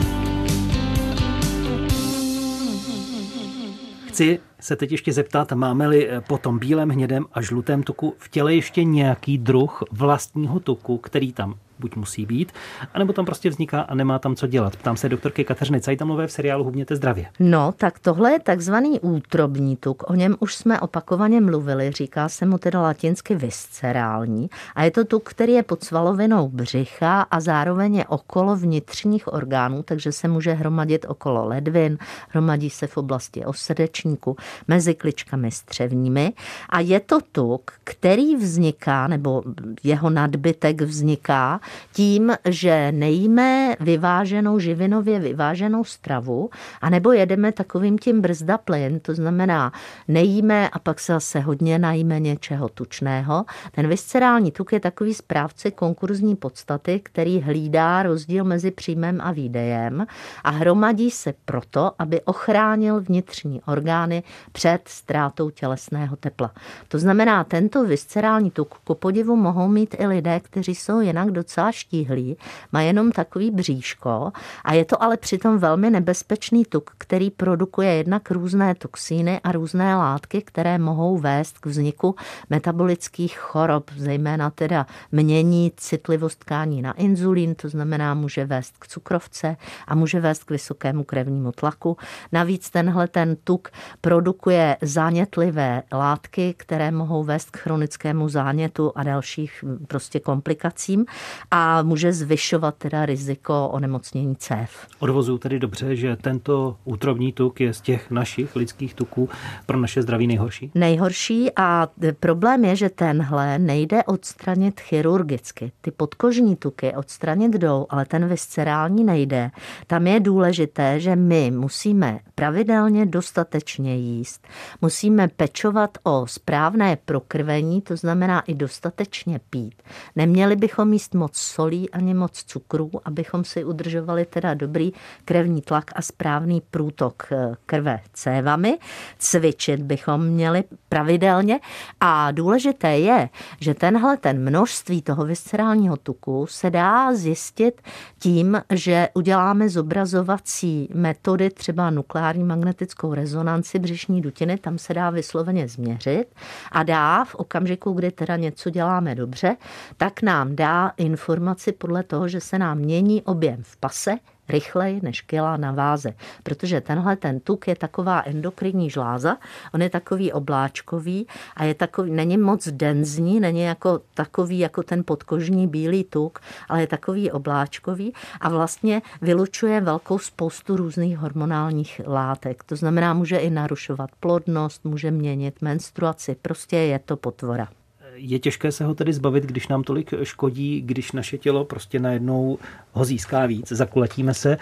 Chci 4.08 4.40
se 4.60 4.76
teď 4.76 4.92
ještě 4.92 5.14
zeptat, 5.14 5.52
máme-li 5.52 6.10
po 6.28 6.38
tom 6.38 6.60
bílém, 6.60 6.90
hnědém 6.90 7.26
a 7.34 7.42
žlutém 7.42 7.84
tuku 7.84 8.14
v 8.18 8.30
těle 8.30 8.56
ještě 8.56 8.84
nějaký 8.84 9.38
druh 9.38 9.84
vlastního 9.92 10.60
tuku, 10.60 10.98
který 10.98 11.34
tam 11.34 11.56
buď 11.80 11.96
musí 11.96 12.26
být, 12.26 12.52
anebo 12.94 13.14
tam 13.14 13.26
prostě 13.26 13.50
vzniká 13.50 13.82
a 13.82 13.96
nemá 13.96 14.20
tam 14.20 14.36
co 14.36 14.48
dělat. 14.48 14.76
Ptám 14.76 14.98
se 14.98 15.10
doktorky 15.10 15.44
Kateřiny 15.44 15.82
Cajtamové 15.82 16.28
v 16.28 16.32
seriálu 16.32 16.64
Hubněte 16.64 16.96
zdravě. 16.96 17.26
No, 17.40 17.74
tak 17.78 18.00
tohle 18.00 18.32
je 18.32 18.40
takzvaný 18.40 19.00
útrobní 19.00 19.76
tuk. 19.76 20.04
O 20.10 20.16
něm 20.16 20.36
už 20.40 20.56
jsme 20.56 20.80
opakovaně 20.80 21.42
mluvili. 21.42 21.92
Říká 21.92 22.30
se 22.30 22.46
mu 22.46 22.58
teda 22.58 22.82
latinsky 22.82 23.36
viscerální. 23.36 24.50
A 24.76 24.84
je 24.84 24.92
to 24.92 25.06
tuk, 25.06 25.30
který 25.30 25.54
je 25.54 25.64
pod 25.64 25.84
svalovinou 25.84 26.50
břicha 26.50 27.22
a 27.22 27.40
zároveň 27.40 27.96
je 27.96 28.06
okolo 28.06 28.56
vnitřních 28.56 29.34
orgánů, 29.34 29.84
takže 29.84 30.12
se 30.12 30.28
může 30.28 30.54
hromadit 30.54 31.06
okolo 31.10 31.46
ledvin, 31.46 31.98
hromadí 32.30 32.70
se 32.70 32.88
v 32.88 32.98
oblasti 32.98 33.46
osrdečníku, 33.46 34.36
mezi 34.68 34.94
kličkami 34.94 35.52
střevními. 35.52 36.34
A 36.70 36.80
je 36.80 37.00
to 37.00 37.20
tuk, 37.32 37.72
který 37.84 38.36
vzniká, 38.36 39.08
nebo 39.08 39.44
jeho 39.84 40.10
nadbytek 40.10 40.82
vzniká 40.82 41.60
tím, 41.94 42.34
že 42.46 42.92
nejíme 42.92 43.76
vyváženou, 43.80 44.60
živinově 44.60 45.20
vyváženou 45.20 45.84
stravu, 45.84 46.50
anebo 46.82 47.12
jedeme 47.12 47.52
takovým 47.52 47.98
tím 47.98 48.22
brzda 48.22 48.58
plyn, 48.58 49.00
to 49.00 49.14
znamená 49.14 49.72
nejíme 50.08 50.70
a 50.70 50.80
pak 50.80 51.00
se 51.00 51.14
zase 51.14 51.40
hodně 51.40 51.80
najíme 51.80 52.20
něčeho 52.20 52.70
tučného. 52.70 53.46
Ten 53.72 53.88
viscerální 53.88 54.52
tuk 54.52 54.74
je 54.74 54.80
takový 54.80 55.14
správce 55.14 55.72
konkurzní 55.72 56.36
podstaty, 56.36 57.00
který 57.00 57.42
hlídá 57.42 58.04
rozdíl 58.04 58.44
mezi 58.44 58.72
příjmem 58.72 59.22
a 59.24 59.32
výdejem 59.32 60.06
a 60.44 60.50
hromadí 60.50 61.12
se 61.12 61.34
proto, 61.46 61.92
aby 62.00 62.22
ochránil 62.22 63.02
vnitřní 63.02 63.62
orgány 63.62 64.24
před 64.52 64.82
ztrátou 64.86 65.50
tělesného 65.50 66.16
tepla. 66.16 66.52
To 66.88 67.00
znamená, 67.00 67.44
tento 67.44 67.86
viscerální 67.86 68.52
tuk 68.52 68.76
ku 68.84 68.96
podivu 68.96 69.36
mohou 69.36 69.68
mít 69.68 69.96
i 70.00 70.08
lidé, 70.08 70.40
kteří 70.40 70.76
jsou 70.76 71.00
jinak 71.00 71.32
docela 71.32 71.59
docela 71.60 71.72
štíhlý, 71.72 72.38
má 72.72 72.82
jenom 72.82 73.12
takový 73.12 73.52
bříško 73.52 74.32
a 74.64 74.74
je 74.74 74.86
to 74.86 75.04
ale 75.04 75.18
přitom 75.18 75.58
velmi 75.58 75.90
nebezpečný 75.90 76.66
tuk, 76.66 76.92
který 76.98 77.30
produkuje 77.30 77.94
jednak 77.94 78.32
různé 78.32 78.76
toxíny 78.76 79.40
a 79.44 79.52
různé 79.52 79.96
látky, 79.96 80.42
které 80.42 80.78
mohou 80.78 81.18
vést 81.18 81.60
k 81.60 81.66
vzniku 81.66 82.16
metabolických 82.50 83.38
chorob, 83.38 83.92
zejména 83.96 84.50
teda 84.50 84.86
mění 85.12 85.72
citlivost 85.78 86.40
tkání 86.40 86.82
na 86.82 86.92
inzulín, 86.92 87.56
to 87.56 87.70
znamená 87.70 88.14
může 88.14 88.46
vést 88.46 88.78
k 88.78 88.88
cukrovce 88.88 89.58
a 89.88 89.96
může 89.96 90.20
vést 90.20 90.44
k 90.44 90.52
vysokému 90.52 91.04
krevnímu 91.04 91.52
tlaku. 91.52 91.98
Navíc 92.32 92.70
tenhle 92.70 93.08
ten 93.08 93.36
tuk 93.44 93.70
produkuje 94.02 94.78
zánětlivé 94.82 95.84
látky, 95.92 96.54
které 96.58 96.92
mohou 96.92 97.24
vést 97.24 97.52
k 97.52 97.58
chronickému 97.58 98.30
zánětu 98.30 98.92
a 98.96 99.04
dalších 99.04 99.64
prostě 99.88 100.20
komplikacím 100.20 101.06
a 101.52 101.84
může 101.84 102.14
zvyšovat 102.14 102.76
teda 102.76 103.06
riziko 103.06 103.70
onemocnění 103.72 104.36
cév. 104.36 104.88
Odvozuju 105.00 105.38
tedy 105.38 105.60
dobře, 105.60 105.96
že 105.96 106.16
tento 106.16 106.78
útrobní 106.86 107.34
tuk 107.34 107.62
je 107.62 107.74
z 107.74 107.82
těch 107.82 108.12
našich 108.12 108.56
lidských 108.56 108.94
tuků 108.94 109.30
pro 109.66 109.80
naše 109.80 110.02
zdraví 110.02 110.28
nejhorší? 110.28 110.72
Nejhorší 110.76 111.52
a 111.56 111.88
problém 112.20 112.66
je, 112.66 112.76
že 112.76 112.90
tenhle 112.90 113.60
nejde 113.60 114.04
odstranit 114.04 114.80
chirurgicky. 114.80 115.72
Ty 115.82 115.92
podkožní 115.92 116.56
tuky 116.56 116.94
odstranit 116.96 117.54
jdou, 117.54 117.86
ale 117.90 118.06
ten 118.06 118.28
viscerální 118.28 119.04
nejde. 119.04 119.52
Tam 119.88 120.08
je 120.08 120.20
důležité, 120.20 121.00
že 121.00 121.16
my 121.16 121.52
musíme 121.52 122.20
pravidelně 122.36 123.06
dostatečně 123.06 123.96
jíst, 123.96 124.48
musíme 124.82 125.28
pečovat 125.28 125.98
o 126.04 126.28
správné 126.28 126.98
prokrvení, 127.06 127.82
to 127.82 127.96
znamená 127.96 128.40
i 128.40 128.54
dostatečně 128.54 129.40
pít. 129.50 129.82
Neměli 130.16 130.56
bychom 130.56 130.94
jíst 130.94 131.16
moc 131.16 131.39
solí 131.40 131.90
ani 131.90 132.14
moc 132.14 132.44
cukrů, 132.44 132.92
abychom 133.06 133.44
si 133.44 133.64
udržovali 133.64 134.26
teda 134.26 134.54
dobrý 134.54 134.92
krevní 135.26 135.62
tlak 135.62 135.92
a 135.96 136.02
správný 136.02 136.62
průtok 136.72 137.24
eh, 137.32 137.56
krve 137.66 138.00
cévami. 138.14 138.78
Cvičit 139.18 139.82
bychom 139.82 140.26
měli 140.26 140.64
pravidelně 140.90 141.60
a 142.00 142.32
důležité 142.32 142.98
je, 142.98 143.30
že 143.60 143.74
tenhle 143.74 144.18
ten 144.18 144.40
množství 144.40 145.02
toho 145.02 145.26
viscerálního 145.26 145.98
tuku 145.98 146.48
se 146.50 146.70
dá 146.70 147.14
zjistit 147.16 147.82
tím, 148.20 148.62
že 148.74 149.10
uděláme 149.14 149.70
zobrazovací 149.70 150.90
metody, 150.94 151.50
třeba 151.50 151.90
nukleární 151.90 152.44
magnetickou 152.44 153.14
rezonanci 153.14 153.80
břišní 153.80 154.22
dutiny, 154.22 154.58
tam 154.58 154.78
se 154.78 154.94
dá 154.94 155.10
vysloveně 155.10 155.68
změřit 155.68 156.26
a 156.72 156.84
dá 156.84 157.26
v 157.26 157.36
okamžiku, 157.36 157.92
kdy 157.92 158.12
teda 158.12 158.36
něco 158.36 158.70
děláme 158.70 159.16
dobře, 159.16 159.56
tak 159.98 160.22
nám 160.22 160.56
dá 160.56 160.92
informaci 161.30 161.72
podle 161.72 162.04
toho, 162.04 162.28
že 162.28 162.42
se 162.42 162.60
nám 162.60 162.78
mění 162.78 163.22
objem 163.22 163.64
v 163.64 163.78
pase, 163.78 164.18
rychleji 164.50 165.00
než 165.04 165.22
kila 165.22 165.58
na 165.58 165.72
váze. 165.72 166.14
Protože 166.44 166.82
tenhle 166.82 167.16
ten 167.16 167.40
tuk 167.40 167.68
je 167.68 167.76
taková 167.76 168.24
endokrinní 168.26 168.90
žláza, 168.90 169.38
on 169.74 169.82
je 169.82 169.90
takový 169.90 170.34
obláčkový 170.34 171.28
a 171.56 171.64
je 171.64 171.74
takový, 171.74 172.12
není 172.12 172.38
moc 172.38 172.68
denzní, 172.68 173.40
není 173.40 173.62
jako 173.62 174.02
takový 174.14 174.60
jako 174.60 174.84
ten 174.84 175.04
podkožní 175.06 175.68
bílý 175.68 176.04
tuk, 176.04 176.40
ale 176.70 176.82
je 176.82 176.88
takový 176.88 177.32
obláčkový 177.32 178.14
a 178.42 178.50
vlastně 178.50 179.02
vylučuje 179.22 179.82
velkou 179.82 180.20
spoustu 180.20 180.76
různých 180.76 181.18
hormonálních 181.18 182.02
látek. 182.06 182.64
To 182.64 182.76
znamená, 182.76 183.14
může 183.14 183.38
i 183.38 183.50
narušovat 183.50 184.10
plodnost, 184.20 184.86
může 184.86 185.12
měnit 185.12 185.62
menstruaci, 185.62 186.36
prostě 186.42 186.78
je 186.78 187.00
to 187.00 187.18
potvora. 187.18 187.79
Je 188.22 188.40
těžké 188.40 188.72
se 188.72 188.86
ho 188.86 188.96
tedy 188.96 189.14
zbavit, 189.14 189.44
když 189.44 189.68
nám 189.68 189.84
tolik 189.84 190.14
škodí, 190.24 190.82
když 190.82 191.12
naše 191.12 191.38
tělo 191.38 191.66
prostě 191.66 192.00
najednou 192.00 192.58
ho 192.92 193.06
získá 193.06 193.46
víc, 193.46 193.72
zakuletíme 193.72 194.34
se, 194.34 194.58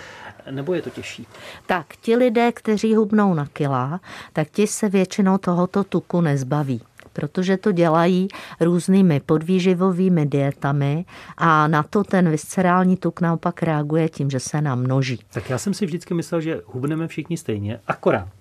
nebo 0.52 0.74
je 0.74 0.82
to 0.82 0.90
těžší? 0.90 1.28
Tak 1.66 1.96
ti 2.02 2.16
lidé, 2.16 2.52
kteří 2.52 2.96
hubnou 2.96 3.34
na 3.34 3.48
kila, 3.54 4.00
tak 4.34 4.50
ti 4.50 4.68
se 4.68 4.90
většinou 4.90 5.38
tohoto 5.38 5.84
tuku 5.84 6.22
nezbaví 6.22 6.82
protože 7.14 7.58
to 7.58 7.72
dělají 7.72 8.28
různými 8.60 9.20
podvýživovými 9.20 10.26
dietami 10.26 11.06
a 11.38 11.68
na 11.68 11.84
to 11.84 12.04
ten 12.04 12.30
viscerální 12.30 12.98
tuk 12.98 13.22
naopak 13.22 13.64
reaguje 13.64 14.10
tím, 14.10 14.30
že 14.30 14.40
se 14.40 14.62
nám 14.62 14.80
množí. 14.80 15.20
Tak 15.34 15.50
já 15.50 15.58
jsem 15.58 15.74
si 15.74 15.86
vždycky 15.86 16.14
myslel, 16.14 16.42
že 16.42 16.62
hubneme 16.66 17.08
všichni 17.08 17.38
stejně, 17.38 17.80
akorát. 17.88 18.34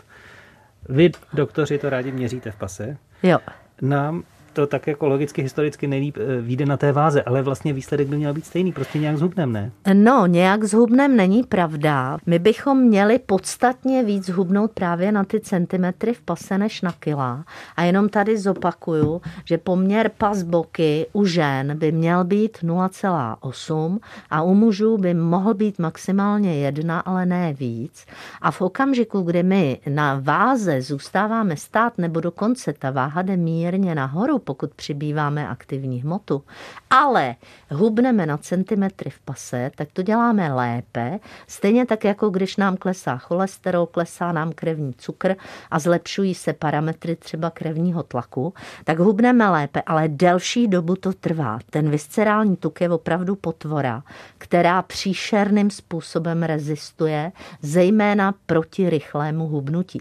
Vy, 0.89 1.11
doktoři, 1.33 1.79
to 1.79 1.91
rádi 1.91 2.13
měříte 2.13 2.51
v 2.51 2.57
pase. 2.57 2.97
Jo. 3.23 3.39
Nám 3.83 4.23
to 4.57 4.67
tak 4.67 4.87
jako 4.87 5.09
logicky, 5.09 5.43
historicky 5.43 5.87
nejlíp 5.87 6.17
eh, 6.17 6.41
vyjde 6.41 6.67
na 6.67 6.77
té 6.77 6.93
váze, 6.93 7.23
ale 7.23 7.43
vlastně 7.43 7.73
výsledek 7.73 8.09
by 8.09 8.17
měl 8.17 8.35
být 8.35 8.47
stejný, 8.47 8.73
prostě 8.73 8.99
nějak 8.99 9.17
zhubnem, 9.17 9.53
ne? 9.53 9.73
No, 9.95 10.27
nějak 10.27 10.65
zhubnem 10.65 11.17
není 11.17 11.43
pravda. 11.43 12.19
My 12.27 12.39
bychom 12.39 12.83
měli 12.83 13.19
podstatně 13.19 14.05
víc 14.05 14.27
zhubnout 14.27 14.71
právě 14.73 15.13
na 15.13 15.25
ty 15.25 15.41
centimetry 15.41 16.15
v 16.15 16.21
pase 16.21 16.59
než 16.59 16.83
na 16.83 16.93
kila. 16.93 17.45
A 17.77 17.83
jenom 17.83 18.09
tady 18.09 18.39
zopakuju, 18.39 19.21
že 19.45 19.59
poměr 19.59 20.11
pas 20.19 20.43
boky 20.43 21.07
u 21.13 21.25
žen 21.25 21.79
by 21.79 21.93
měl 21.93 22.25
být 22.25 22.59
0,8 22.63 23.99
a 24.31 24.43
u 24.43 24.55
mužů 24.55 24.99
by 24.99 25.15
mohl 25.15 25.55
být 25.55 25.79
maximálně 25.79 26.55
jedna, 26.55 27.01
ale 27.01 27.27
ne 27.27 27.53
víc. 27.53 28.07
A 28.43 28.51
v 28.51 28.61
okamžiku, 28.61 29.21
kdy 29.21 29.43
my 29.43 29.81
na 29.89 30.21
váze 30.23 30.83
zůstáváme 30.83 31.57
stát 31.57 31.99
nebo 31.99 32.21
dokonce 32.21 32.73
ta 32.73 32.91
váha 32.91 33.23
jde 33.23 33.37
mírně 33.37 33.95
nahoru, 33.95 34.39
pokud 34.47 34.75
přibýváme 34.75 35.49
aktivní 35.49 36.03
hmotu, 36.03 36.45
ale 36.91 37.35
hubneme 37.71 38.27
na 38.27 38.37
centimetry 38.37 39.11
v 39.11 39.21
pase, 39.21 39.71
tak 39.75 39.89
to 39.93 40.03
děláme 40.03 40.53
lépe. 40.53 41.19
Stejně 41.47 41.87
tak, 41.87 42.05
jako 42.05 42.31
když 42.31 42.57
nám 42.57 42.77
klesá 42.77 43.17
cholesterol, 43.17 43.87
klesá 43.87 44.33
nám 44.33 44.53
krevní 44.53 44.95
cukr 44.95 45.37
a 45.71 45.79
zlepšují 45.79 46.35
se 46.35 46.53
parametry 46.53 47.17
třeba 47.17 47.51
krevního 47.51 48.03
tlaku, 48.03 48.55
tak 48.85 48.99
hubneme 48.99 49.51
lépe, 49.51 49.83
ale 49.87 50.09
delší 50.09 50.69
dobu 50.69 50.97
to 50.97 51.13
trvá. 51.13 51.59
Ten 51.71 51.91
viscerální 51.91 52.57
tuk 52.57 52.81
je 52.81 52.91
opravdu 52.91 53.37
potvora, 53.37 54.03
která 54.39 54.83
příšerným 54.83 55.71
způsobem 55.71 56.43
rezistuje, 56.43 57.33
zejména 57.63 58.35
proti 58.47 58.91
rychlému 58.91 59.47
hubnutí 59.47 60.01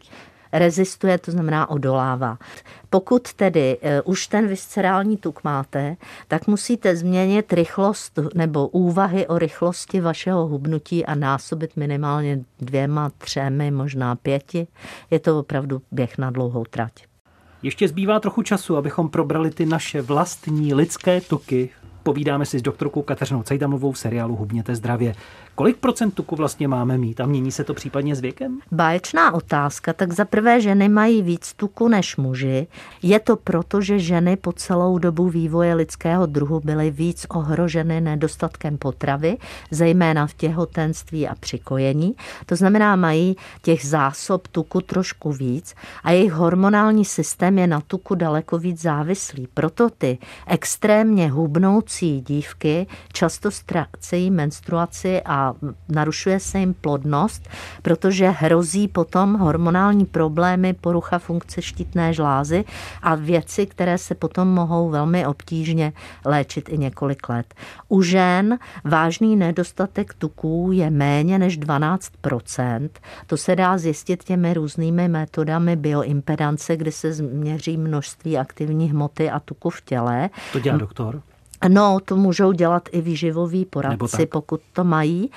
rezistuje, 0.60 1.18
to 1.18 1.32
znamená 1.32 1.70
odolává. 1.70 2.38
Pokud 2.90 3.34
tedy 3.34 3.78
e, 3.82 4.02
už 4.02 4.28
ten 4.28 4.48
viscerální 4.48 5.18
tuk 5.18 5.44
máte, 5.44 5.98
tak 6.28 6.48
musíte 6.48 6.96
změnit 6.96 7.54
rychlost 7.54 8.20
nebo 8.36 8.68
úvahy 8.68 9.28
o 9.28 9.38
rychlosti 9.38 10.02
vašeho 10.02 10.48
hubnutí 10.48 11.06
a 11.06 11.16
násobit 11.16 11.78
minimálně 11.78 12.40
dvěma, 12.60 13.12
třemi, 13.18 13.72
možná 13.72 14.16
pěti. 14.16 14.68
Je 15.12 15.20
to 15.20 15.40
opravdu 15.40 15.82
běh 15.92 16.18
na 16.18 16.32
dlouhou 16.32 16.64
trať. 16.70 16.92
Ještě 17.64 17.88
zbývá 17.88 18.20
trochu 18.20 18.42
času, 18.42 18.78
abychom 18.78 19.10
probrali 19.10 19.52
ty 19.52 19.66
naše 19.66 20.02
vlastní 20.02 20.74
lidské 20.74 21.22
tuky. 21.22 21.70
Povídáme 22.04 22.46
si 22.46 22.60
s 22.60 22.62
doktorkou 22.62 23.02
Kateřinou 23.02 23.44
Cejdamovou 23.44 23.92
v 23.92 23.98
seriálu 23.98 24.36
Hubněte 24.36 24.76
zdravě. 24.76 25.16
Kolik 25.56 25.78
procent 25.78 26.12
tuku 26.12 26.36
vlastně 26.36 26.68
máme 26.68 26.98
mít 26.98 27.22
a 27.22 27.26
mění 27.26 27.52
se 27.52 27.64
to 27.64 27.74
případně 27.74 28.16
s 28.16 28.20
věkem? 28.20 28.60
Báječná 28.72 29.34
otázka. 29.34 29.94
Tak 29.94 30.12
za 30.12 30.26
prvé 30.26 30.62
ženy 30.62 30.90
mají 30.90 31.22
víc 31.22 31.54
tuku 31.54 31.88
než 31.88 32.18
muži. 32.18 32.68
Je 33.02 33.20
to 33.20 33.36
proto, 33.36 33.82
že 33.82 34.00
ženy 34.00 34.38
po 34.38 34.52
celou 34.54 34.98
dobu 34.98 35.30
vývoje 35.30 35.74
lidského 35.74 36.26
druhu 36.26 36.62
byly 36.64 36.92
víc 36.92 37.26
ohroženy 37.30 38.02
nedostatkem 38.02 38.78
potravy, 38.78 39.38
zejména 39.72 40.28
v 40.28 40.34
těhotenství 40.34 41.28
a 41.28 41.36
při 41.36 41.60
kojení. 41.60 42.16
To 42.46 42.56
znamená, 42.56 42.96
mají 42.96 43.36
těch 43.62 43.86
zásob 43.86 44.48
tuku 44.48 44.82
trošku 44.82 45.32
víc 45.32 45.76
a 46.04 46.12
jejich 46.12 46.32
hormonální 46.32 47.06
systém 47.06 47.60
je 47.60 47.68
na 47.68 47.82
tuku 47.82 48.16
daleko 48.16 48.58
víc 48.58 48.82
závislý. 48.82 49.48
Proto 49.54 49.90
ty 49.90 50.18
extrémně 50.48 51.30
hubnoucí 51.30 52.22
dívky 52.22 52.88
často 53.14 53.52
ztrácejí 53.52 54.32
menstruaci 54.32 55.22
a 55.26 55.45
narušuje 55.90 56.40
se 56.40 56.60
jim 56.60 56.74
plodnost, 56.74 57.50
protože 57.82 58.30
hrozí 58.30 58.88
potom 58.88 59.34
hormonální 59.34 60.06
problémy, 60.06 60.74
porucha 60.74 61.20
funkce 61.20 61.62
štítné 61.62 62.14
žlázy 62.14 62.66
a 63.02 63.16
věci, 63.16 63.66
které 63.66 63.98
se 63.98 64.16
potom 64.16 64.48
mohou 64.48 64.90
velmi 64.90 65.28
obtížně 65.28 65.94
léčit 66.26 66.70
i 66.70 66.78
několik 66.78 67.30
let. 67.30 67.56
U 67.90 68.02
žen 68.02 68.60
vážný 68.84 69.36
nedostatek 69.36 70.14
tuků 70.14 70.70
je 70.74 70.90
méně 70.90 71.40
než 71.40 71.60
12% 71.60 72.90
To 73.28 73.38
se 73.38 73.56
dá 73.56 73.78
zjistit 73.78 74.24
těmi 74.24 74.54
různými 74.54 75.08
metodami 75.08 75.76
bioimpedance, 75.76 76.78
kdy 76.78 76.92
se 76.92 77.14
změří 77.14 77.78
množství 77.78 78.38
aktivní 78.38 78.92
hmoty 78.92 79.30
a 79.30 79.40
tuku 79.40 79.70
v 79.70 79.82
těle. 79.82 80.30
To 80.54 80.60
dělá 80.60 80.78
doktor? 80.78 81.22
No, 81.68 82.00
to 82.06 82.16
můžou 82.16 82.52
dělat 82.52 82.90
i 82.92 83.02
výživoví 83.02 83.66
poradci, 83.66 84.26
pokud 84.26 84.62
to 84.74 84.84
mají. 84.84 85.32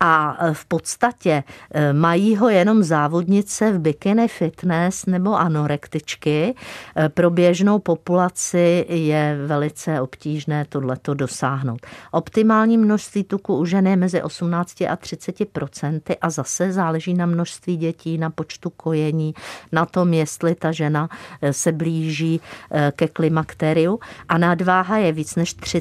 A 0.00 0.36
e, 0.40 0.54
v 0.54 0.64
podstatě 0.64 1.44
e, 1.70 1.92
mají 1.92 2.36
ho 2.36 2.48
jenom 2.48 2.82
závodnice 2.82 3.72
v 3.72 3.78
bikini 3.78 4.28
fitness 4.28 5.06
nebo 5.06 5.34
anorektičky. 5.34 6.54
E, 6.96 7.08
pro 7.08 7.30
běžnou 7.30 7.78
populaci 7.78 8.86
je 8.88 9.38
velice 9.46 10.00
obtížné 10.00 10.64
tohleto 10.68 11.14
dosáhnout. 11.14 11.86
Optimální 12.10 12.78
množství 12.78 13.24
tuku 13.24 13.56
u 13.56 13.64
ženy 13.64 13.90
je 13.90 13.96
mezi 13.96 14.22
18 14.22 14.82
a 14.82 14.96
30 14.96 15.44
procenty 15.52 16.16
a 16.18 16.30
zase 16.30 16.72
záleží 16.72 17.14
na 17.14 17.26
množství 17.26 17.76
dětí, 17.76 18.18
na 18.18 18.30
počtu 18.30 18.70
kojení, 18.70 19.34
na 19.72 19.86
tom, 19.86 20.12
jestli 20.12 20.54
ta 20.54 20.72
žena 20.72 21.08
se 21.50 21.72
blíží 21.72 22.40
ke 22.92 23.08
klimakteriu. 23.08 24.00
A 24.28 24.38
nadváha 24.38 24.96
je 24.96 25.12
víc 25.12 25.36
než 25.36 25.54
30 25.54 25.73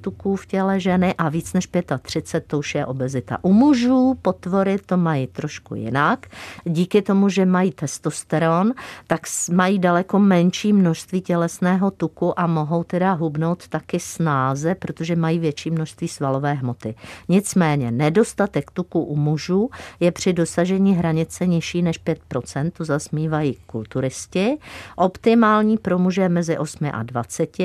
tuků 0.00 0.36
v 0.36 0.46
těle 0.46 0.80
ženy 0.80 1.14
a 1.18 1.28
víc 1.28 1.52
než 1.52 1.68
35 2.02 2.46
to 2.46 2.58
už 2.58 2.74
je 2.74 2.86
obezita. 2.86 3.38
U 3.42 3.52
mužů 3.52 4.18
potvory 4.22 4.78
to 4.86 4.96
mají 4.96 5.26
trošku 5.26 5.74
jinak. 5.74 6.26
Díky 6.64 7.02
tomu, 7.02 7.28
že 7.28 7.46
mají 7.46 7.72
testosteron, 7.72 8.72
tak 9.06 9.20
mají 9.52 9.78
daleko 9.78 10.18
menší 10.18 10.72
množství 10.72 11.20
tělesného 11.20 11.90
tuku 11.90 12.40
a 12.40 12.46
mohou 12.46 12.84
teda 12.84 13.12
hubnout 13.12 13.68
taky 13.68 14.00
snáze, 14.00 14.74
protože 14.74 15.16
mají 15.16 15.38
větší 15.38 15.70
množství 15.70 16.08
svalové 16.08 16.52
hmoty. 16.52 16.94
Nicméně 17.28 17.90
nedostatek 17.90 18.70
tuku 18.70 19.00
u 19.02 19.16
mužů 19.16 19.70
je 20.00 20.12
při 20.12 20.32
dosažení 20.32 20.94
hranice 20.94 21.46
nižší 21.46 21.82
než 21.82 22.00
5%, 22.04 22.70
to 22.70 22.84
zasmívají 22.84 23.56
kulturisti. 23.66 24.58
Optimální 24.96 25.78
pro 25.78 25.98
muže 25.98 26.22
je 26.22 26.28
mezi 26.28 26.58
8 26.58 26.90
a 26.92 27.02
20. 27.02 27.56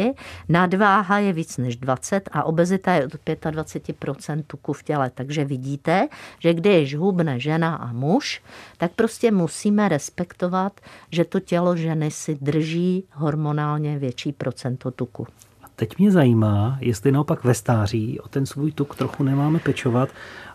Nadváha 0.49 0.93
váha 0.93 1.19
je 1.23 1.33
víc 1.33 1.57
než 1.57 1.75
20 1.75 2.29
a 2.31 2.43
obezita 2.43 2.93
je 2.93 3.05
od 3.05 3.13
25% 3.13 4.43
tuku 4.47 4.73
v 4.73 4.83
těle. 4.83 5.11
Takže 5.15 5.45
vidíte, 5.45 6.07
že 6.39 6.53
když 6.53 6.95
hubne 6.95 7.39
žena 7.39 7.75
a 7.75 7.93
muž, 7.93 8.41
tak 8.77 8.91
prostě 8.91 9.31
musíme 9.31 9.89
respektovat, 9.89 10.81
že 11.11 11.25
to 11.25 11.39
tělo 11.39 11.75
ženy 11.75 12.11
si 12.11 12.37
drží 12.41 13.03
hormonálně 13.11 13.99
větší 13.99 14.31
procento 14.31 14.91
tuku. 14.91 15.27
teď 15.75 15.97
mě 15.97 16.11
zajímá, 16.11 16.77
jestli 16.81 17.11
naopak 17.11 17.43
ve 17.43 17.53
stáří 17.53 18.19
o 18.19 18.27
ten 18.27 18.45
svůj 18.45 18.71
tuk 18.71 18.95
trochu 18.95 19.23
nemáme 19.23 19.59
pečovat, 19.59 20.09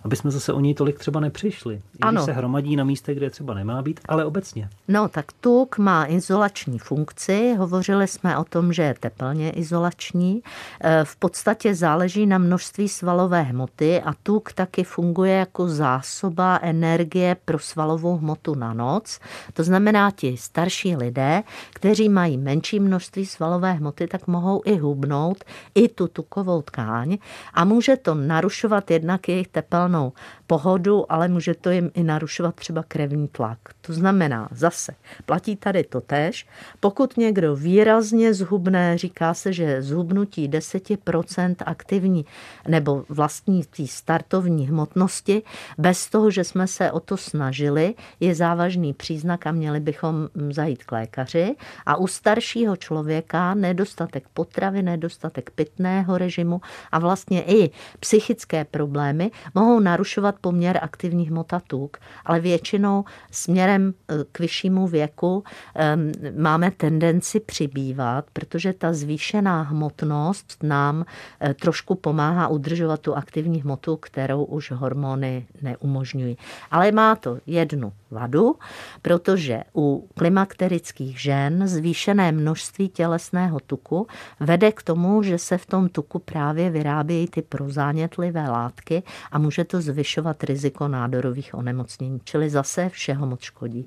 aby 0.04 0.16
jsme 0.16 0.30
zase 0.30 0.52
o 0.52 0.60
něj 0.60 0.74
tolik 0.74 0.98
třeba 0.98 1.20
nepřišli. 1.20 1.74
I 1.74 1.80
Ano. 2.00 2.12
Když 2.12 2.24
se 2.24 2.32
hromadí 2.32 2.76
na 2.76 2.84
místech, 2.84 3.16
kde 3.16 3.30
třeba 3.30 3.54
nemá 3.54 3.82
být, 3.82 4.00
ale 4.08 4.24
obecně. 4.24 4.68
No, 4.88 5.08
tak 5.08 5.32
tuk 5.40 5.78
má 5.78 6.06
izolační 6.06 6.78
funkci. 6.78 7.54
Hovořili 7.58 8.08
jsme 8.08 8.38
o 8.38 8.44
tom, 8.44 8.72
že 8.72 8.82
je 8.82 8.94
teplně 9.00 9.50
izolační. 9.50 10.42
E, 10.80 11.04
V 11.04 11.16
podstatě 11.16 11.74
záleží 11.74 12.26
na 12.26 12.38
množství 12.38 12.88
svalové 12.88 13.42
hmoty 13.42 14.00
a 14.02 14.12
tuk 14.22 14.52
taky 14.52 14.84
funguje 14.84 15.32
jako 15.32 15.68
zásoba 15.68 16.58
energie 16.62 17.36
pro 17.44 17.58
svalovou 17.58 18.16
hmotu 18.18 18.54
na 18.54 18.72
noc. 18.74 19.20
To 19.52 19.64
znamená, 19.64 20.10
ti 20.10 20.36
starší 20.36 20.96
lidé, 20.96 21.42
kteří 21.74 22.08
mají 22.08 22.38
menší 22.38 22.80
množství 22.80 23.26
svalové 23.26 23.72
hmoty, 23.72 24.06
tak 24.06 24.26
mohou 24.26 24.62
i 24.64 24.76
hubnout 24.76 25.44
i 25.74 25.88
tu 25.88 26.08
tukovou 26.08 26.62
tkáň 26.62 27.18
a 27.54 27.64
může 27.64 27.96
to 27.96 28.14
narušovat 28.14 28.90
jednak 28.90 29.28
jejich 29.28 29.48
tunnel 29.88 30.12
pohodu, 30.48 31.12
ale 31.12 31.28
může 31.28 31.54
to 31.54 31.70
jim 31.70 31.90
i 31.94 32.02
narušovat 32.02 32.54
třeba 32.54 32.82
krevní 32.88 33.28
tlak. 33.28 33.58
To 33.80 33.92
znamená, 33.92 34.48
zase 34.52 34.92
platí 35.26 35.56
tady 35.56 35.84
to 35.84 36.00
tež. 36.00 36.46
Pokud 36.80 37.16
někdo 37.16 37.56
výrazně 37.56 38.34
zhubne, 38.34 38.98
říká 38.98 39.34
se, 39.34 39.52
že 39.52 39.82
zhubnutí 39.82 40.48
10% 40.48 41.54
aktivní 41.66 42.24
nebo 42.68 43.04
vlastní 43.08 43.64
té 43.64 43.86
startovní 43.86 44.68
hmotnosti, 44.68 45.42
bez 45.78 46.10
toho, 46.10 46.30
že 46.30 46.44
jsme 46.44 46.66
se 46.66 46.92
o 46.92 47.00
to 47.00 47.16
snažili, 47.16 47.94
je 48.20 48.34
závažný 48.34 48.94
příznak 48.94 49.46
a 49.46 49.52
měli 49.52 49.80
bychom 49.80 50.28
zajít 50.50 50.84
k 50.84 50.92
lékaři. 50.92 51.56
A 51.86 51.96
u 51.96 52.06
staršího 52.06 52.76
člověka 52.76 53.54
nedostatek 53.54 54.24
potravy, 54.34 54.82
nedostatek 54.82 55.50
pitného 55.50 56.18
režimu 56.18 56.60
a 56.92 56.98
vlastně 56.98 57.42
i 57.42 57.70
psychické 58.00 58.64
problémy 58.64 59.30
mohou 59.54 59.80
narušovat 59.80 60.37
poměr 60.40 60.78
aktivní 60.82 61.28
hmota 61.28 61.60
tuk, 61.66 61.96
ale 62.24 62.40
většinou 62.40 63.04
směrem 63.30 63.94
eh, 64.08 64.14
k 64.32 64.38
vyššímu 64.38 64.86
věku 64.86 65.44
em, 65.74 66.12
máme 66.36 66.70
tendenci 66.70 67.40
přibývat, 67.40 68.24
protože 68.32 68.72
ta 68.72 68.92
zvýšená 68.92 69.62
hmotnost 69.62 70.56
nám 70.62 71.04
eh, 71.40 71.54
trošku 71.54 71.94
pomáhá 71.94 72.48
udržovat 72.48 73.00
tu 73.00 73.14
aktivní 73.14 73.62
hmotu, 73.62 73.96
kterou 73.96 74.44
už 74.44 74.70
hormony 74.70 75.46
neumožňují. 75.62 76.36
Ale 76.70 76.92
má 76.92 77.16
to 77.16 77.38
jednu 77.46 77.92
vadu, 78.10 78.54
protože 79.02 79.62
u 79.76 80.08
klimakterických 80.14 81.20
žen 81.20 81.68
zvýšené 81.68 82.32
množství 82.32 82.88
tělesného 82.88 83.60
tuku 83.60 84.06
vede 84.40 84.72
k 84.72 84.82
tomu, 84.82 85.22
že 85.22 85.38
se 85.38 85.58
v 85.58 85.66
tom 85.66 85.88
tuku 85.88 86.18
právě 86.18 86.70
vyrábějí 86.70 87.26
ty 87.28 87.42
prozánětlivé 87.42 88.48
látky 88.48 89.02
a 89.32 89.38
může 89.38 89.64
to 89.64 89.80
zvyšovat 89.80 90.44
riziko 90.44 90.88
nádorových 90.88 91.54
onemocnění, 91.54 92.20
čili 92.24 92.50
zase 92.50 92.88
všeho 92.88 93.26
moc 93.26 93.40
škodí. 93.40 93.86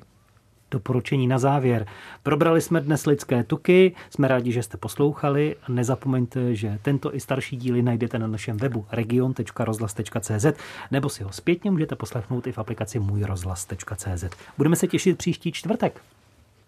Doporučení 0.71 1.27
na 1.27 1.39
závěr. 1.39 1.85
Probrali 2.23 2.61
jsme 2.61 2.81
dnes 2.81 3.05
lidské 3.05 3.43
tuky, 3.43 3.95
jsme 4.09 4.27
rádi, 4.27 4.51
že 4.51 4.63
jste 4.63 4.77
poslouchali 4.77 5.55
a 5.63 5.71
nezapomeňte, 5.71 6.55
že 6.55 6.79
tento 6.81 7.15
i 7.15 7.19
starší 7.19 7.57
díly 7.57 7.81
najdete 7.81 8.19
na 8.19 8.27
našem 8.27 8.57
webu 8.57 8.85
region.rozhlas.cz 8.91 10.45
nebo 10.91 11.09
si 11.09 11.23
ho 11.23 11.31
zpětně 11.31 11.71
můžete 11.71 11.95
poslechnout 11.95 12.47
i 12.47 12.51
v 12.51 12.57
aplikaci 12.57 12.99
můjrozhlas.cz. 12.99 14.23
Budeme 14.57 14.75
se 14.75 14.87
těšit 14.87 15.17
příští 15.17 15.51
čtvrtek. 15.51 16.01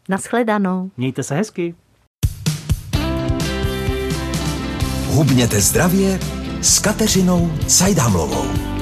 Naschledanou. 0.10 0.92
Mějte 0.98 1.24
se 1.24 1.36
hezky. 1.36 1.76
Hubněte 5.08 5.62
zdravě 5.62 6.20
s 6.62 6.80
Kateřinou 6.80 7.52
Cajdámlovou. 7.68 8.73